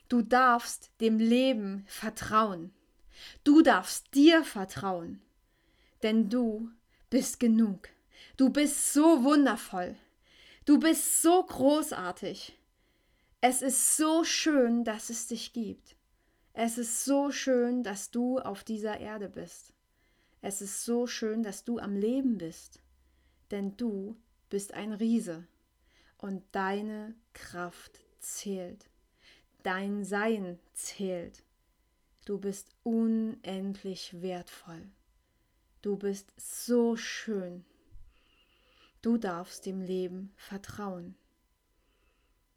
Du 0.09 0.21
darfst 0.21 0.91
dem 0.99 1.19
Leben 1.19 1.85
vertrauen. 1.87 2.73
Du 3.45 3.61
darfst 3.61 4.13
dir 4.13 4.43
vertrauen. 4.43 5.21
Denn 6.03 6.29
du 6.29 6.69
bist 7.09 7.39
genug. 7.39 7.87
Du 8.35 8.49
bist 8.49 8.91
so 8.91 9.23
wundervoll. 9.23 9.95
Du 10.65 10.79
bist 10.79 11.21
so 11.21 11.43
großartig. 11.43 12.59
Es 13.39 13.61
ist 13.61 13.95
so 13.95 14.25
schön, 14.25 14.83
dass 14.83 15.09
es 15.09 15.27
dich 15.27 15.53
gibt. 15.53 15.95
Es 16.51 16.77
ist 16.77 17.05
so 17.05 17.31
schön, 17.31 17.83
dass 17.83 18.11
du 18.11 18.39
auf 18.39 18.65
dieser 18.65 18.99
Erde 18.99 19.29
bist. 19.29 19.76
Es 20.41 20.61
ist 20.61 20.85
so 20.85 21.07
schön, 21.07 21.43
dass 21.43 21.63
du 21.63 21.79
am 21.79 21.95
Leben 21.95 22.37
bist, 22.37 22.79
denn 23.51 23.75
du 23.77 24.15
bist 24.49 24.73
ein 24.73 24.93
Riese 24.93 25.47
und 26.17 26.43
deine 26.51 27.15
Kraft 27.33 27.99
zählt. 28.19 28.89
Dein 29.63 30.03
Sein 30.05 30.59
zählt. 30.73 31.43
Du 32.25 32.37
bist 32.37 32.69
unendlich 32.83 34.21
wertvoll. 34.21 34.89
Du 35.81 35.97
bist 35.97 36.33
so 36.37 36.95
schön. 36.95 37.65
Du 39.01 39.17
darfst 39.17 39.65
dem 39.65 39.81
Leben 39.81 40.33
vertrauen. 40.35 41.15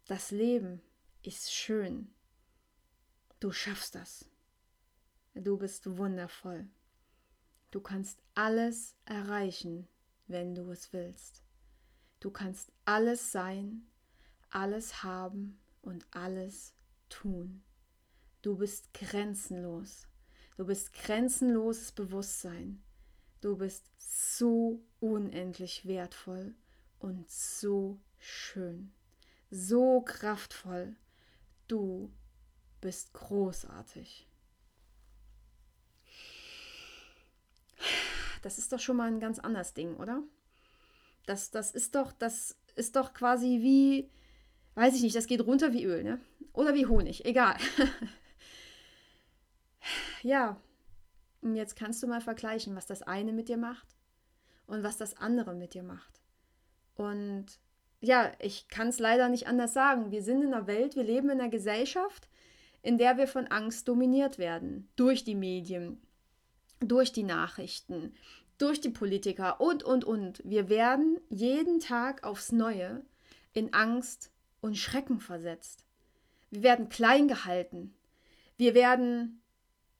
Das 0.07 0.31
Leben 0.31 0.81
ist 1.23 1.53
schön. 1.53 2.13
Du 3.39 3.51
schaffst 3.51 3.95
das. 3.95 4.25
Du 5.33 5.57
bist 5.57 5.97
wundervoll. 5.97 6.67
Du 7.71 7.79
kannst 7.79 8.21
alles 8.35 8.95
erreichen, 9.05 9.87
wenn 10.27 10.55
du 10.55 10.69
es 10.71 10.91
willst. 10.91 11.43
Du 12.19 12.29
kannst 12.29 12.71
alles 12.85 13.31
sein, 13.31 13.87
alles 14.49 15.03
haben 15.03 15.57
und 15.81 16.05
alles 16.11 16.73
tun. 17.09 17.63
Du 18.41 18.57
bist 18.57 18.93
grenzenlos. 18.93 20.07
Du 20.57 20.65
bist 20.65 20.93
grenzenloses 20.93 21.93
Bewusstsein. 21.93 22.83
Du 23.39 23.57
bist 23.57 23.89
so 23.97 24.83
unendlich 24.99 25.85
wertvoll 25.87 26.53
und 26.99 27.29
so 27.31 27.99
schön, 28.19 28.91
so 29.49 30.01
kraftvoll. 30.01 30.95
Du 31.67 32.11
bist 32.81 33.13
großartig. 33.13 34.27
Das 38.41 38.57
ist 38.57 38.73
doch 38.73 38.79
schon 38.79 38.97
mal 38.97 39.07
ein 39.07 39.19
ganz 39.19 39.39
anderes 39.39 39.73
Ding, 39.73 39.95
oder? 39.97 40.23
Das, 41.25 41.51
das 41.51 41.71
ist 41.71 41.95
doch, 41.95 42.11
das 42.11 42.57
ist 42.75 42.95
doch 42.95 43.13
quasi 43.13 43.59
wie, 43.61 44.09
weiß 44.75 44.95
ich 44.95 45.03
nicht, 45.03 45.15
das 45.15 45.27
geht 45.27 45.45
runter 45.45 45.73
wie 45.73 45.83
Öl, 45.85 46.03
ne? 46.03 46.19
Oder 46.53 46.73
wie 46.73 46.87
Honig, 46.87 47.25
egal. 47.25 47.55
ja, 50.23 50.59
und 51.41 51.55
jetzt 51.55 51.75
kannst 51.75 52.01
du 52.01 52.07
mal 52.07 52.21
vergleichen, 52.21 52.75
was 52.75 52.85
das 52.85 53.01
eine 53.01 53.33
mit 53.33 53.49
dir 53.49 53.57
macht 53.57 53.87
und 54.67 54.83
was 54.83 54.97
das 54.97 55.17
andere 55.17 55.53
mit 55.53 55.73
dir 55.73 55.83
macht. 55.83 56.21
Und 56.95 57.45
ja, 57.99 58.31
ich 58.39 58.67
kann 58.67 58.89
es 58.89 58.99
leider 58.99 59.29
nicht 59.29 59.47
anders 59.47 59.73
sagen. 59.73 60.11
Wir 60.11 60.23
sind 60.23 60.41
in 60.41 60.53
einer 60.53 60.67
Welt, 60.67 60.95
wir 60.95 61.03
leben 61.03 61.29
in 61.29 61.39
einer 61.39 61.49
Gesellschaft, 61.49 62.27
in 62.81 62.97
der 62.97 63.17
wir 63.17 63.27
von 63.27 63.47
Angst 63.47 63.87
dominiert 63.87 64.37
werden. 64.37 64.89
Durch 64.95 65.23
die 65.23 65.35
Medien, 65.35 66.01
durch 66.81 67.11
die 67.11 67.23
Nachrichten, 67.23 68.13
durch 68.57 68.81
die 68.81 68.89
Politiker 68.89 69.61
und, 69.61 69.83
und, 69.83 70.03
und. 70.03 70.41
Wir 70.43 70.69
werden 70.69 71.19
jeden 71.29 71.79
Tag 71.79 72.23
aufs 72.23 72.51
Neue 72.51 73.03
in 73.53 73.73
Angst 73.73 74.31
und 74.61 74.77
Schrecken 74.77 75.19
versetzt. 75.19 75.85
Wir 76.49 76.63
werden 76.63 76.89
klein 76.89 77.27
gehalten. 77.27 77.93
Wir 78.57 78.75
werden, 78.75 79.41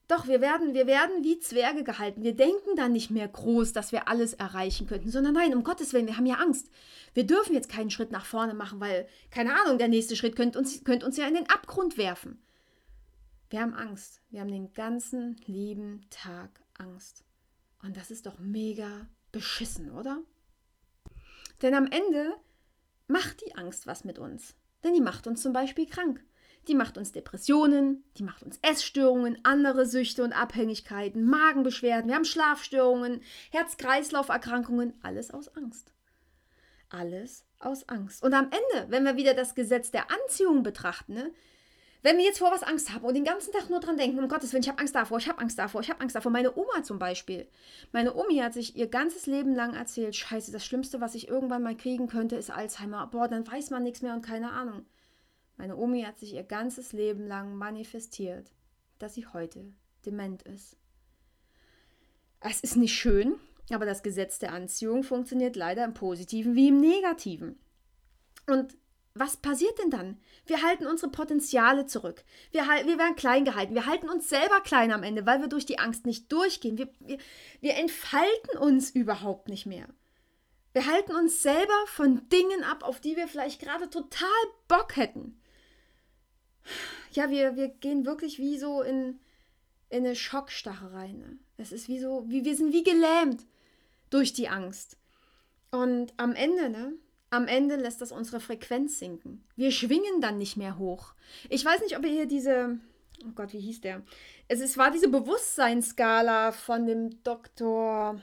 doch, 0.08 0.28
wir 0.28 0.42
werden, 0.42 0.74
wir 0.74 0.86
werden 0.86 1.24
wie 1.24 1.40
Zwerge 1.40 1.84
gehalten. 1.84 2.24
Wir 2.24 2.36
denken 2.36 2.76
dann 2.76 2.92
nicht 2.92 3.10
mehr 3.10 3.28
groß, 3.28 3.74
dass 3.74 3.92
wir 3.92 4.08
alles 4.08 4.34
erreichen 4.34 4.86
könnten, 4.86 5.10
sondern 5.10 5.34
nein, 5.34 5.56
um 5.56 5.64
Gottes 5.64 5.94
Willen, 5.94 6.08
wir 6.08 6.18
haben 6.18 6.26
ja 6.26 6.36
Angst. 6.36 6.70
Wir 7.14 7.26
dürfen 7.26 7.54
jetzt 7.54 7.70
keinen 7.70 7.90
Schritt 7.90 8.12
nach 8.12 8.26
vorne 8.26 8.54
machen, 8.54 8.80
weil, 8.80 9.08
keine 9.32 9.60
Ahnung, 9.60 9.78
der 9.78 9.88
nächste 9.88 10.16
Schritt 10.16 10.36
könnte 10.36 10.60
uns, 10.60 10.84
könnte 10.84 11.06
uns 11.06 11.18
ja 11.18 11.28
in 11.28 11.36
den 11.36 11.50
Abgrund 11.50 11.98
werfen. 11.98 12.42
Wir 13.50 13.62
haben 13.62 13.74
Angst. 13.74 14.22
Wir 14.30 14.42
haben 14.42 14.52
den 14.52 14.72
ganzen 14.74 15.36
lieben 15.46 16.06
Tag 16.10 16.61
Angst. 16.82 17.24
Und 17.82 17.98
das 17.98 18.12
ist 18.12 18.26
doch 18.26 18.40
mega 18.40 19.08
beschissen, 19.32 19.92
oder? 19.92 20.22
Denn 21.62 21.74
am 21.74 21.88
Ende 21.88 22.36
macht 23.08 23.42
die 23.46 23.56
Angst 23.56 23.88
was 23.88 24.04
mit 24.04 24.20
uns. 24.20 24.56
Denn 24.84 24.94
die 24.94 25.02
macht 25.02 25.28
uns 25.28 25.42
zum 25.42 25.54
Beispiel 25.54 25.86
krank. 25.86 26.24
Die 26.68 26.76
macht 26.76 26.98
uns 26.98 27.12
Depressionen, 27.12 28.04
die 28.18 28.24
macht 28.24 28.44
uns 28.44 28.60
Essstörungen, 28.62 29.40
andere 29.44 29.88
Süchte 29.88 30.24
und 30.24 30.32
Abhängigkeiten, 30.32 31.26
Magenbeschwerden, 31.26 32.10
wir 32.10 32.16
haben 32.16 32.26
Schlafstörungen, 32.26 33.22
Herz-Kreislauf-Erkrankungen, 33.52 34.94
alles 35.02 35.32
aus 35.32 35.56
Angst. 35.56 35.92
Alles 36.90 37.46
aus 37.60 37.88
Angst. 37.90 38.22
Und 38.22 38.34
am 38.34 38.46
Ende, 38.52 38.92
wenn 38.92 39.06
wir 39.06 39.16
wieder 39.16 39.34
das 39.34 39.56
Gesetz 39.56 39.90
der 39.90 40.12
Anziehung 40.12 40.62
betrachten, 40.62 41.14
ne, 41.14 41.34
wenn 42.04 42.18
wir 42.18 42.26
jetzt 42.26 42.40
vor 42.40 42.52
was 42.52 42.64
Angst 42.64 42.94
haben 42.94 43.06
und 43.06 43.14
den 43.14 43.24
ganzen 43.24 43.52
Tag 43.54 43.70
nur 43.70 43.80
dran 43.80 43.98
denken, 43.98 44.20
um 44.20 44.28
Gottes 44.28 44.52
Willen, 44.52 44.64
ich 44.64 44.70
habe 44.70 44.80
Angst 44.80 44.96
davor, 44.96 45.20
ich 45.20 45.28
habe 45.28 45.40
Angst 45.40 45.60
davor, 45.60 45.82
ich 45.82 45.90
habe 45.90 46.02
Angst 46.02 46.16
davor. 46.16 46.32
Meine 46.32 46.56
Oma 46.56 46.84
zum 46.84 46.98
Beispiel. 46.98 47.48
Meine 47.92 48.16
Omi 48.16 48.38
hat 48.38 48.54
sich 48.54 48.76
ihr 48.76 48.88
ganzes 48.88 49.28
Leben 49.28 49.54
lang 49.54 49.76
erzählt, 49.76 50.16
scheiße, 50.16 50.52
das 50.52 50.66
Schlimmste, 50.66 51.00
was 51.00 51.16
ich 51.16 51.28
irgendwann 51.28 51.64
mal 51.64 51.78
kriegen 51.78 52.08
könnte, 52.08 52.36
ist 52.36 52.50
Alzheimer. 52.50 53.06
Boah, 53.08 53.28
dann 53.28 53.46
weiß 53.46 53.70
man 53.70 53.84
nichts 53.84 54.02
mehr 54.02 54.14
und 54.14 54.26
keine 54.26 54.52
Ahnung. 54.52 54.86
Meine 55.58 55.78
Omi 55.78 56.02
hat 56.02 56.18
sich 56.18 56.34
ihr 56.34 56.44
ganzes 56.44 56.92
Leben 56.92 57.28
lang 57.28 57.56
manifestiert, 57.56 58.52
dass 58.98 59.14
sie 59.14 59.28
heute 59.28 59.72
dement 60.06 60.42
ist. 60.44 60.78
Es 62.40 62.62
ist 62.62 62.78
nicht 62.78 62.96
schön, 62.96 63.36
aber 63.70 63.86
das 63.86 64.02
Gesetz 64.02 64.40
der 64.40 64.54
Anziehung 64.54 65.04
funktioniert 65.04 65.56
leider 65.56 65.86
im 65.86 65.94
Positiven 65.94 66.56
wie 66.56 66.70
im 66.70 66.80
Negativen. 66.80 67.60
Und 68.48 68.76
was 69.14 69.38
passiert 69.38 69.78
denn 69.80 69.90
dann? 69.90 70.20
Wir 70.46 70.62
halten 70.62 70.88
unsere 70.88 71.12
Potenziale 71.12 71.86
zurück. 71.86 72.24
Wir, 72.52 72.64
wir 72.64 72.98
werden 72.98 73.16
klein 73.16 73.46
gehalten. 73.46 73.76
Wir 73.76 73.86
halten 73.86 74.10
uns 74.10 74.30
selber 74.30 74.62
klein 74.62 74.92
am 74.92 75.04
Ende, 75.04 75.26
weil 75.26 75.42
wir 75.42 75.48
durch 75.48 75.66
die 75.66 75.80
Angst 75.80 76.06
nicht 76.06 76.32
durchgehen. 76.32 76.78
Wir, 76.78 76.90
wir, 77.00 77.18
wir 77.60 77.76
entfalten 77.76 78.58
uns 78.58 78.90
überhaupt 78.92 79.50
nicht 79.50 79.66
mehr. 79.66 79.88
Wir 80.74 80.86
halten 80.86 81.14
uns 81.14 81.42
selber 81.44 81.86
von 81.88 82.30
Dingen 82.30 82.64
ab, 82.64 82.84
auf 82.84 83.02
die 83.02 83.18
wir 83.18 83.28
vielleicht 83.28 83.62
gerade 83.62 83.90
total 83.90 84.30
Bock 84.70 84.96
hätten. 84.96 85.42
Ja, 87.12 87.30
wir, 87.30 87.58
wir 87.58 87.68
gehen 87.68 88.06
wirklich 88.06 88.40
wie 88.40 88.58
so 88.58 88.82
in, 88.82 89.20
in 89.90 90.06
eine 90.06 90.16
Schockstarre 90.16 90.94
rein. 90.94 91.20
Ne? 91.20 91.38
Es 91.58 91.74
ist 91.74 91.90
wie 91.90 92.00
so, 92.00 92.24
wie, 92.28 92.46
wir 92.46 92.56
sind 92.56 92.72
wie 92.72 92.84
gelähmt 92.84 93.46
durch 94.10 94.32
die 94.32 94.48
Angst. 94.48 94.98
Und 95.72 96.14
am 96.18 96.34
Ende, 96.34 96.70
ne, 96.70 96.94
am 97.32 97.48
Ende 97.48 97.78
lässt 97.78 98.02
das 98.02 98.12
unsere 98.12 98.40
Frequenz 98.40 99.00
sinken. 99.00 99.44
Wir 99.56 99.72
schwingen 99.72 100.20
dann 100.20 100.38
nicht 100.38 100.58
mehr 100.58 100.78
hoch. 100.78 101.14
Ich 101.50 101.66
weiß 101.66 101.82
nicht, 101.82 101.98
ob 101.98 102.06
ihr 102.06 102.12
hier 102.12 102.26
diese, 102.28 102.78
oh 103.26 103.32
Gott, 103.34 103.54
wie 103.54 103.60
hieß 103.60 103.82
der? 103.82 104.04
Es 104.50 104.60
ist, 104.60 104.78
war 104.78 104.92
diese 104.92 105.08
Bewusstseinsskala 105.08 106.52
von 106.52 106.86
dem 106.86 107.24
Dr. 107.24 108.22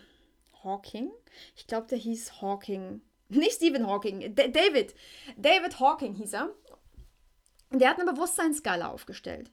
Hawking. 0.62 1.10
Ich 1.56 1.66
glaube, 1.66 1.86
der 1.88 1.98
hieß 1.98 2.42
Hawking. 2.42 3.00
Nicht 3.30 3.54
Stephen 3.54 3.86
Hawking, 3.86 4.34
D 4.34 4.48
David. 4.48 4.94
David 5.36 5.80
Hawking 5.80 6.14
hieß 6.14 6.34
er. 6.34 6.54
Und 7.70 7.80
der 7.80 7.90
hat 7.90 8.00
eine 8.00 8.12
Bewusstseinsskala 8.12 8.88
aufgestellt. 8.88 9.50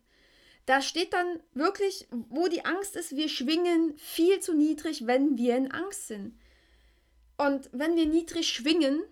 Da 0.66 0.82
steht 0.82 1.14
dann 1.14 1.40
wirklich, 1.54 2.08
wo 2.12 2.48
die 2.48 2.66
Angst 2.66 2.98
ist, 2.98 3.16
wir 3.16 3.30
schwingen 3.30 3.98
viel 3.98 4.40
zu 4.42 4.54
niedrig, 4.54 5.08
wenn 5.08 5.38
wir 5.38 5.56
in 5.56 5.72
Angst 5.72 6.08
sind. 6.08 6.38
Und 7.38 7.70
wenn 7.72 7.96
wir 7.96 8.06
niedrig 8.06 8.50
schwingen, 8.50 9.04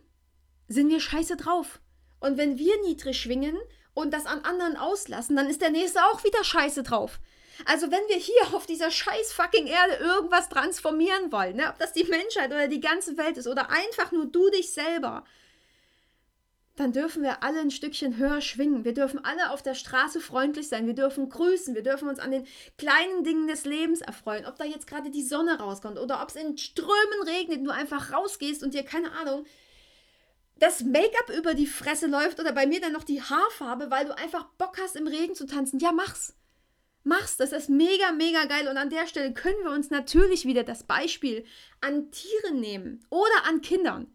sind 0.68 0.90
wir 0.90 1.00
scheiße 1.00 1.38
drauf. 1.38 1.80
Und 2.20 2.38
wenn 2.38 2.58
wir 2.58 2.82
niedrig 2.82 3.20
schwingen 3.20 3.58
und 3.94 4.12
das 4.14 4.26
an 4.26 4.42
anderen 4.42 4.78
auslassen, 4.78 5.36
dann 5.36 5.50
ist 5.50 5.62
der 5.62 5.72
nächste 5.72 6.04
auch 6.06 6.24
wieder 6.24 6.44
scheiße 6.44 6.84
drauf. 6.84 7.20
Also 7.66 7.92
wenn 7.92 8.08
wir 8.08 8.16
hier 8.16 8.56
auf 8.56 8.66
dieser 8.66 8.90
scheiß 8.90 9.34
fucking 9.34 9.68
Erde 9.68 9.96
irgendwas 9.96 10.50
transformieren 10.50 11.32
wollen, 11.32 11.58
ne, 11.58 11.70
ob 11.70 11.78
das 11.78 11.94
die 11.94 12.06
Menschheit 12.06 12.48
oder 12.48 12.68
die 12.68 12.80
ganze 12.80 13.18
Welt 13.18 13.38
ist 13.38 13.48
oder 13.48 13.70
einfach 13.70 14.12
nur 14.12 14.26
du 14.26 14.50
dich 14.50 14.72
selber, 14.72 15.24
dann 16.76 16.92
dürfen 16.92 17.22
wir 17.22 17.44
alle 17.44 17.60
ein 17.60 17.70
Stückchen 17.70 18.18
höher 18.18 18.42
schwingen. 18.42 18.84
Wir 18.84 18.96
dürfen 18.96 19.24
alle 19.24 19.52
auf 19.52 19.62
der 19.62 19.76
Straße 19.76 20.20
freundlich 20.20 20.70
sein. 20.70 20.88
Wir 20.88 20.96
dürfen 20.96 21.30
grüßen. 21.30 21.76
Wir 21.76 21.84
dürfen 21.84 22.10
uns 22.10 22.18
an 22.18 22.32
den 22.32 22.48
kleinen 22.80 23.24
Dingen 23.24 23.48
des 23.48 23.66
Lebens 23.66 24.02
erfreuen. 24.02 24.48
Ob 24.48 24.58
da 24.58 24.64
jetzt 24.64 24.88
gerade 24.88 25.12
die 25.12 25.22
Sonne 25.22 25.60
rauskommt 25.60 26.00
oder 26.00 26.24
ob 26.24 26.30
es 26.30 26.36
in 26.36 26.58
Strömen 26.58 27.28
regnet 27.28 27.64
du 27.64 27.70
einfach 27.70 28.12
rausgehst 28.12 28.64
und 28.64 28.74
dir, 28.74 28.84
keine 28.84 29.12
Ahnung, 29.12 29.46
das 30.64 30.84
Make-up 30.84 31.36
über 31.38 31.54
die 31.54 31.68
Fresse 31.68 32.08
läuft 32.08 32.40
oder 32.40 32.54
bei 32.54 32.66
mir 32.66 32.80
dann 32.80 32.94
noch 32.94 33.04
die 33.04 33.22
Haarfarbe, 33.22 33.92
weil 33.92 34.06
du 34.06 34.18
einfach 34.18 34.46
Bock 34.58 34.78
hast, 34.82 34.96
im 34.96 35.08
Regen 35.08 35.36
zu 35.36 35.46
tanzen. 35.46 35.80
Ja, 35.80 35.92
mach's. 35.92 36.36
Mach's. 37.04 37.36
Das 37.36 37.52
ist 37.52 37.70
mega, 37.70 38.12
mega 38.14 38.46
geil. 38.46 38.68
Und 38.70 38.78
an 38.78 38.90
der 38.90 39.08
Stelle 39.08 39.34
können 39.34 39.64
wir 39.64 39.72
uns 39.72 39.90
natürlich 39.90 40.46
wieder 40.46 40.64
das 40.64 40.84
Beispiel 40.84 41.44
an 41.82 42.12
Tieren 42.12 42.62
nehmen 42.62 43.06
oder 43.10 43.46
an 43.46 43.62
Kindern. 43.62 44.08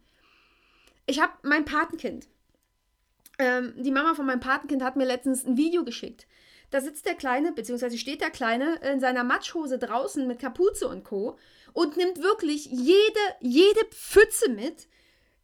Ich 1.05 1.21
habe 1.21 1.33
mein 1.43 1.65
Patenkind 1.65 2.27
ähm, 3.39 3.73
die 3.77 3.91
Mama 3.91 4.13
von 4.13 4.25
meinem 4.25 4.41
Patenkind 4.41 4.83
hat 4.83 4.97
mir 4.97 5.05
letztens 5.05 5.45
ein 5.45 5.57
Video 5.57 5.83
geschickt. 5.83 6.27
Da 6.71 6.81
sitzt 6.81 7.05
der 7.07 7.15
Kleine, 7.15 7.53
beziehungsweise 7.53 7.97
steht 7.97 8.21
der 8.21 8.29
Kleine 8.29 8.75
in 8.83 8.99
seiner 8.99 9.23
Matschhose 9.23 9.79
draußen 9.79 10.27
mit 10.27 10.39
Kapuze 10.39 10.87
und 10.87 11.03
Co. 11.03 11.37
und 11.73 11.97
nimmt 11.97 12.21
wirklich 12.21 12.65
jede, 12.65 13.19
jede 13.39 13.85
Pfütze 13.89 14.51
mit, 14.51 14.87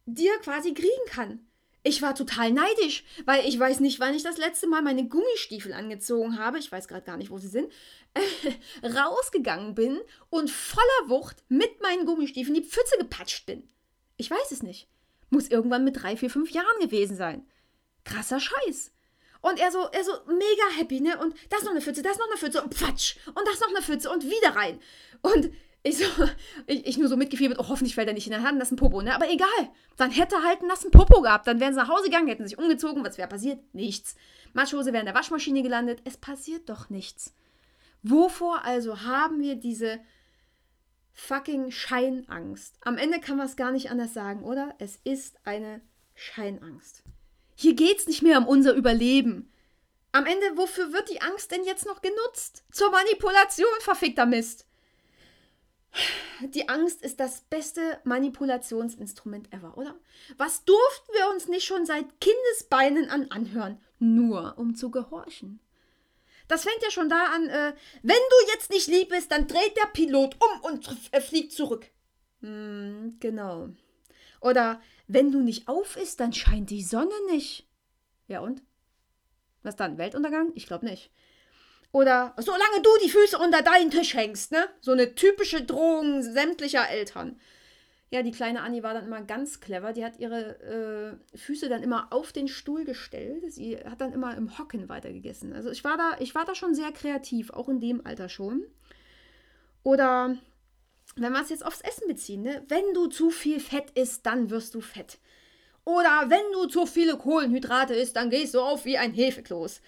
die 0.06 0.26
er 0.26 0.38
quasi 0.38 0.74
kriegen 0.74 1.06
kann. 1.08 1.46
Ich 1.82 2.02
war 2.02 2.16
total 2.16 2.50
neidisch, 2.50 3.04
weil 3.26 3.46
ich 3.46 3.58
weiß 3.58 3.78
nicht, 3.78 4.00
wann 4.00 4.14
ich 4.14 4.24
das 4.24 4.38
letzte 4.38 4.66
Mal 4.66 4.82
meine 4.82 5.06
Gummistiefel 5.06 5.72
angezogen 5.72 6.38
habe, 6.38 6.58
ich 6.58 6.72
weiß 6.72 6.88
gerade 6.88 7.04
gar 7.04 7.16
nicht, 7.16 7.30
wo 7.30 7.38
sie 7.38 7.48
sind, 7.48 7.70
äh, 8.14 8.86
rausgegangen 8.88 9.74
bin 9.74 10.00
und 10.30 10.50
voller 10.50 11.08
Wucht 11.08 11.44
mit 11.48 11.80
meinen 11.80 12.06
Gummistiefeln 12.06 12.54
die 12.54 12.64
Pfütze 12.64 12.96
gepatscht 12.98 13.46
bin. 13.46 13.68
Ich 14.16 14.30
weiß 14.30 14.50
es 14.50 14.64
nicht. 14.64 14.88
Muss 15.30 15.48
irgendwann 15.48 15.84
mit 15.84 16.02
drei, 16.02 16.16
vier, 16.16 16.30
fünf 16.30 16.50
Jahren 16.50 16.80
gewesen 16.80 17.16
sein 17.16 17.46
krasser 18.06 18.40
Scheiß. 18.40 18.92
Und 19.42 19.60
er 19.60 19.70
so, 19.70 19.86
er 19.92 20.02
so 20.02 20.12
mega 20.26 20.78
happy, 20.78 21.00
ne? 21.00 21.18
Und 21.18 21.34
das 21.50 21.62
noch 21.62 21.72
eine 21.72 21.82
Pfütze, 21.82 22.02
das 22.02 22.18
noch 22.18 22.26
eine 22.26 22.38
Pfütze 22.38 22.62
und 22.62 22.74
Pfatsch. 22.74 23.16
Und 23.26 23.46
das 23.46 23.60
noch 23.60 23.68
eine 23.68 23.82
Pfütze 23.82 24.10
und 24.10 24.24
wieder 24.24 24.56
rein. 24.56 24.80
Und 25.20 25.52
ich 25.82 25.98
so, 25.98 26.04
ich, 26.66 26.86
ich 26.86 26.98
nur 26.98 27.08
so 27.08 27.16
mitgefiebert, 27.16 27.58
oh, 27.58 27.68
hoffentlich 27.68 27.94
fällt 27.94 28.08
er 28.08 28.14
nicht 28.14 28.26
in 28.26 28.32
den 28.32 28.42
Hand, 28.42 28.58
nassen 28.58 28.76
Popo, 28.76 29.02
ne? 29.02 29.14
Aber 29.14 29.30
egal. 29.30 29.48
Dann 29.96 30.10
hätte 30.10 30.36
er 30.36 30.44
halt 30.44 30.60
einen 30.60 30.68
nassen 30.68 30.90
Popo 30.90 31.22
gehabt. 31.22 31.46
Dann 31.46 31.60
wären 31.60 31.72
sie 31.72 31.80
nach 31.80 31.88
Hause 31.88 32.04
gegangen, 32.04 32.28
hätten 32.28 32.46
sich 32.46 32.58
umgezogen. 32.58 33.04
Was 33.04 33.18
wäre 33.18 33.28
passiert? 33.28 33.60
Nichts. 33.74 34.16
Matschhose 34.52 34.92
wäre 34.92 35.00
in 35.00 35.06
der 35.06 35.14
Waschmaschine 35.14 35.62
gelandet. 35.62 36.00
Es 36.04 36.16
passiert 36.16 36.68
doch 36.68 36.90
nichts. 36.90 37.34
Wovor 38.02 38.64
also 38.64 39.02
haben 39.02 39.40
wir 39.40 39.56
diese 39.56 40.00
fucking 41.12 41.70
Scheinangst? 41.70 42.76
Am 42.82 42.98
Ende 42.98 43.20
kann 43.20 43.36
man 43.36 43.46
es 43.46 43.56
gar 43.56 43.72
nicht 43.72 43.90
anders 43.90 44.14
sagen, 44.14 44.44
oder? 44.44 44.74
Es 44.78 44.98
ist 45.04 45.38
eine 45.44 45.80
Scheinangst. 46.14 47.02
Hier 47.54 47.74
geht's 47.74 48.06
nicht 48.06 48.22
mehr 48.22 48.38
um 48.38 48.46
unser 48.46 48.74
Überleben. 48.74 49.50
Am 50.12 50.26
Ende, 50.26 50.56
wofür 50.56 50.92
wird 50.92 51.10
die 51.10 51.20
Angst 51.20 51.50
denn 51.50 51.64
jetzt 51.64 51.86
noch 51.86 52.00
genutzt? 52.00 52.64
Zur 52.70 52.90
Manipulation, 52.90 53.66
verfickter 53.80 54.26
Mist. 54.26 54.65
Die 56.40 56.68
Angst 56.68 57.02
ist 57.02 57.18
das 57.20 57.40
beste 57.42 58.00
Manipulationsinstrument 58.04 59.52
ever, 59.52 59.76
oder? 59.78 59.94
Was 60.36 60.64
durften 60.64 61.12
wir 61.14 61.30
uns 61.30 61.48
nicht 61.48 61.64
schon 61.64 61.86
seit 61.86 62.20
Kindesbeinen 62.20 63.08
an 63.08 63.30
anhören? 63.30 63.80
Nur 63.98 64.58
um 64.58 64.74
zu 64.74 64.90
gehorchen. 64.90 65.60
Das 66.48 66.62
fängt 66.62 66.82
ja 66.82 66.90
schon 66.90 67.08
da 67.08 67.32
an, 67.34 67.48
äh, 67.48 67.72
wenn 68.02 68.16
du 68.16 68.52
jetzt 68.52 68.70
nicht 68.70 68.86
lieb 68.86 69.08
bist, 69.08 69.32
dann 69.32 69.48
dreht 69.48 69.76
der 69.76 69.88
Pilot 69.92 70.36
um 70.40 70.60
und 70.70 70.88
äh, 71.12 71.20
fliegt 71.20 71.52
zurück. 71.52 71.90
Hm, 72.40 73.16
genau. 73.18 73.70
Oder 74.40 74.80
wenn 75.08 75.32
du 75.32 75.40
nicht 75.40 75.66
auf 75.66 75.96
isst, 75.96 76.20
dann 76.20 76.32
scheint 76.32 76.70
die 76.70 76.82
Sonne 76.82 77.14
nicht. 77.30 77.66
Ja 78.28 78.40
und? 78.40 78.62
Was 79.62 79.76
dann? 79.76 79.98
Weltuntergang? 79.98 80.52
Ich 80.54 80.66
glaube 80.66 80.84
nicht. 80.84 81.10
Oder 81.92 82.34
solange 82.38 82.82
du 82.82 82.90
die 83.04 83.10
Füße 83.10 83.38
unter 83.38 83.62
deinen 83.62 83.90
Tisch 83.90 84.14
hängst, 84.14 84.52
ne? 84.52 84.68
So 84.80 84.92
eine 84.92 85.14
typische 85.14 85.62
Drohung 85.62 86.22
sämtlicher 86.22 86.88
Eltern. 86.88 87.40
Ja, 88.10 88.22
die 88.22 88.30
kleine 88.30 88.62
Annie 88.62 88.82
war 88.82 88.94
dann 88.94 89.06
immer 89.06 89.22
ganz 89.22 89.60
clever. 89.60 89.92
Die 89.92 90.04
hat 90.04 90.18
ihre 90.18 91.18
äh, 91.34 91.36
Füße 91.36 91.68
dann 91.68 91.82
immer 91.82 92.12
auf 92.12 92.32
den 92.32 92.48
Stuhl 92.48 92.84
gestellt. 92.84 93.52
Sie 93.52 93.78
hat 93.78 94.00
dann 94.00 94.12
immer 94.12 94.36
im 94.36 94.58
Hocken 94.58 94.88
weitergegessen. 94.88 95.52
Also 95.52 95.70
ich 95.70 95.82
war 95.82 95.96
da, 95.96 96.16
ich 96.20 96.34
war 96.34 96.44
da 96.44 96.54
schon 96.54 96.74
sehr 96.74 96.92
kreativ, 96.92 97.50
auch 97.50 97.68
in 97.68 97.80
dem 97.80 98.06
Alter 98.06 98.28
schon. 98.28 98.64
Oder 99.82 100.36
wenn 101.16 101.32
wir 101.32 101.42
es 101.42 101.50
jetzt 101.50 101.64
aufs 101.64 101.80
Essen 101.80 102.06
beziehen, 102.06 102.42
ne? 102.42 102.64
wenn 102.68 102.94
du 102.94 103.06
zu 103.06 103.30
viel 103.30 103.58
Fett 103.58 103.90
isst, 103.94 104.24
dann 104.26 104.50
wirst 104.50 104.74
du 104.74 104.80
fett. 104.80 105.18
Oder 105.84 106.26
wenn 106.28 106.52
du 106.52 106.66
zu 106.66 106.86
viele 106.86 107.16
Kohlenhydrate 107.16 107.94
isst, 107.94 108.16
dann 108.16 108.30
gehst 108.30 108.54
du 108.54 108.60
auf 108.60 108.84
wie 108.84 108.98
ein 108.98 109.12
Hefekloß. 109.12 109.80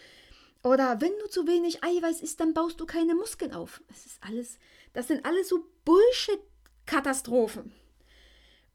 Oder 0.69 1.01
wenn 1.01 1.13
du 1.19 1.29
zu 1.29 1.47
wenig 1.47 1.83
Eiweiß 1.83 2.21
isst, 2.21 2.41
dann 2.41 2.53
baust 2.53 2.79
du 2.79 2.85
keine 2.85 3.15
Muskeln 3.15 3.55
auf. 3.55 3.81
Das 3.89 4.05
ist 4.05 4.19
alles, 4.21 4.59
das 4.93 5.09
sind 5.09 5.25
alles 5.25 5.49
so 5.49 5.65
Bullshit-Katastrophen. 5.87 7.73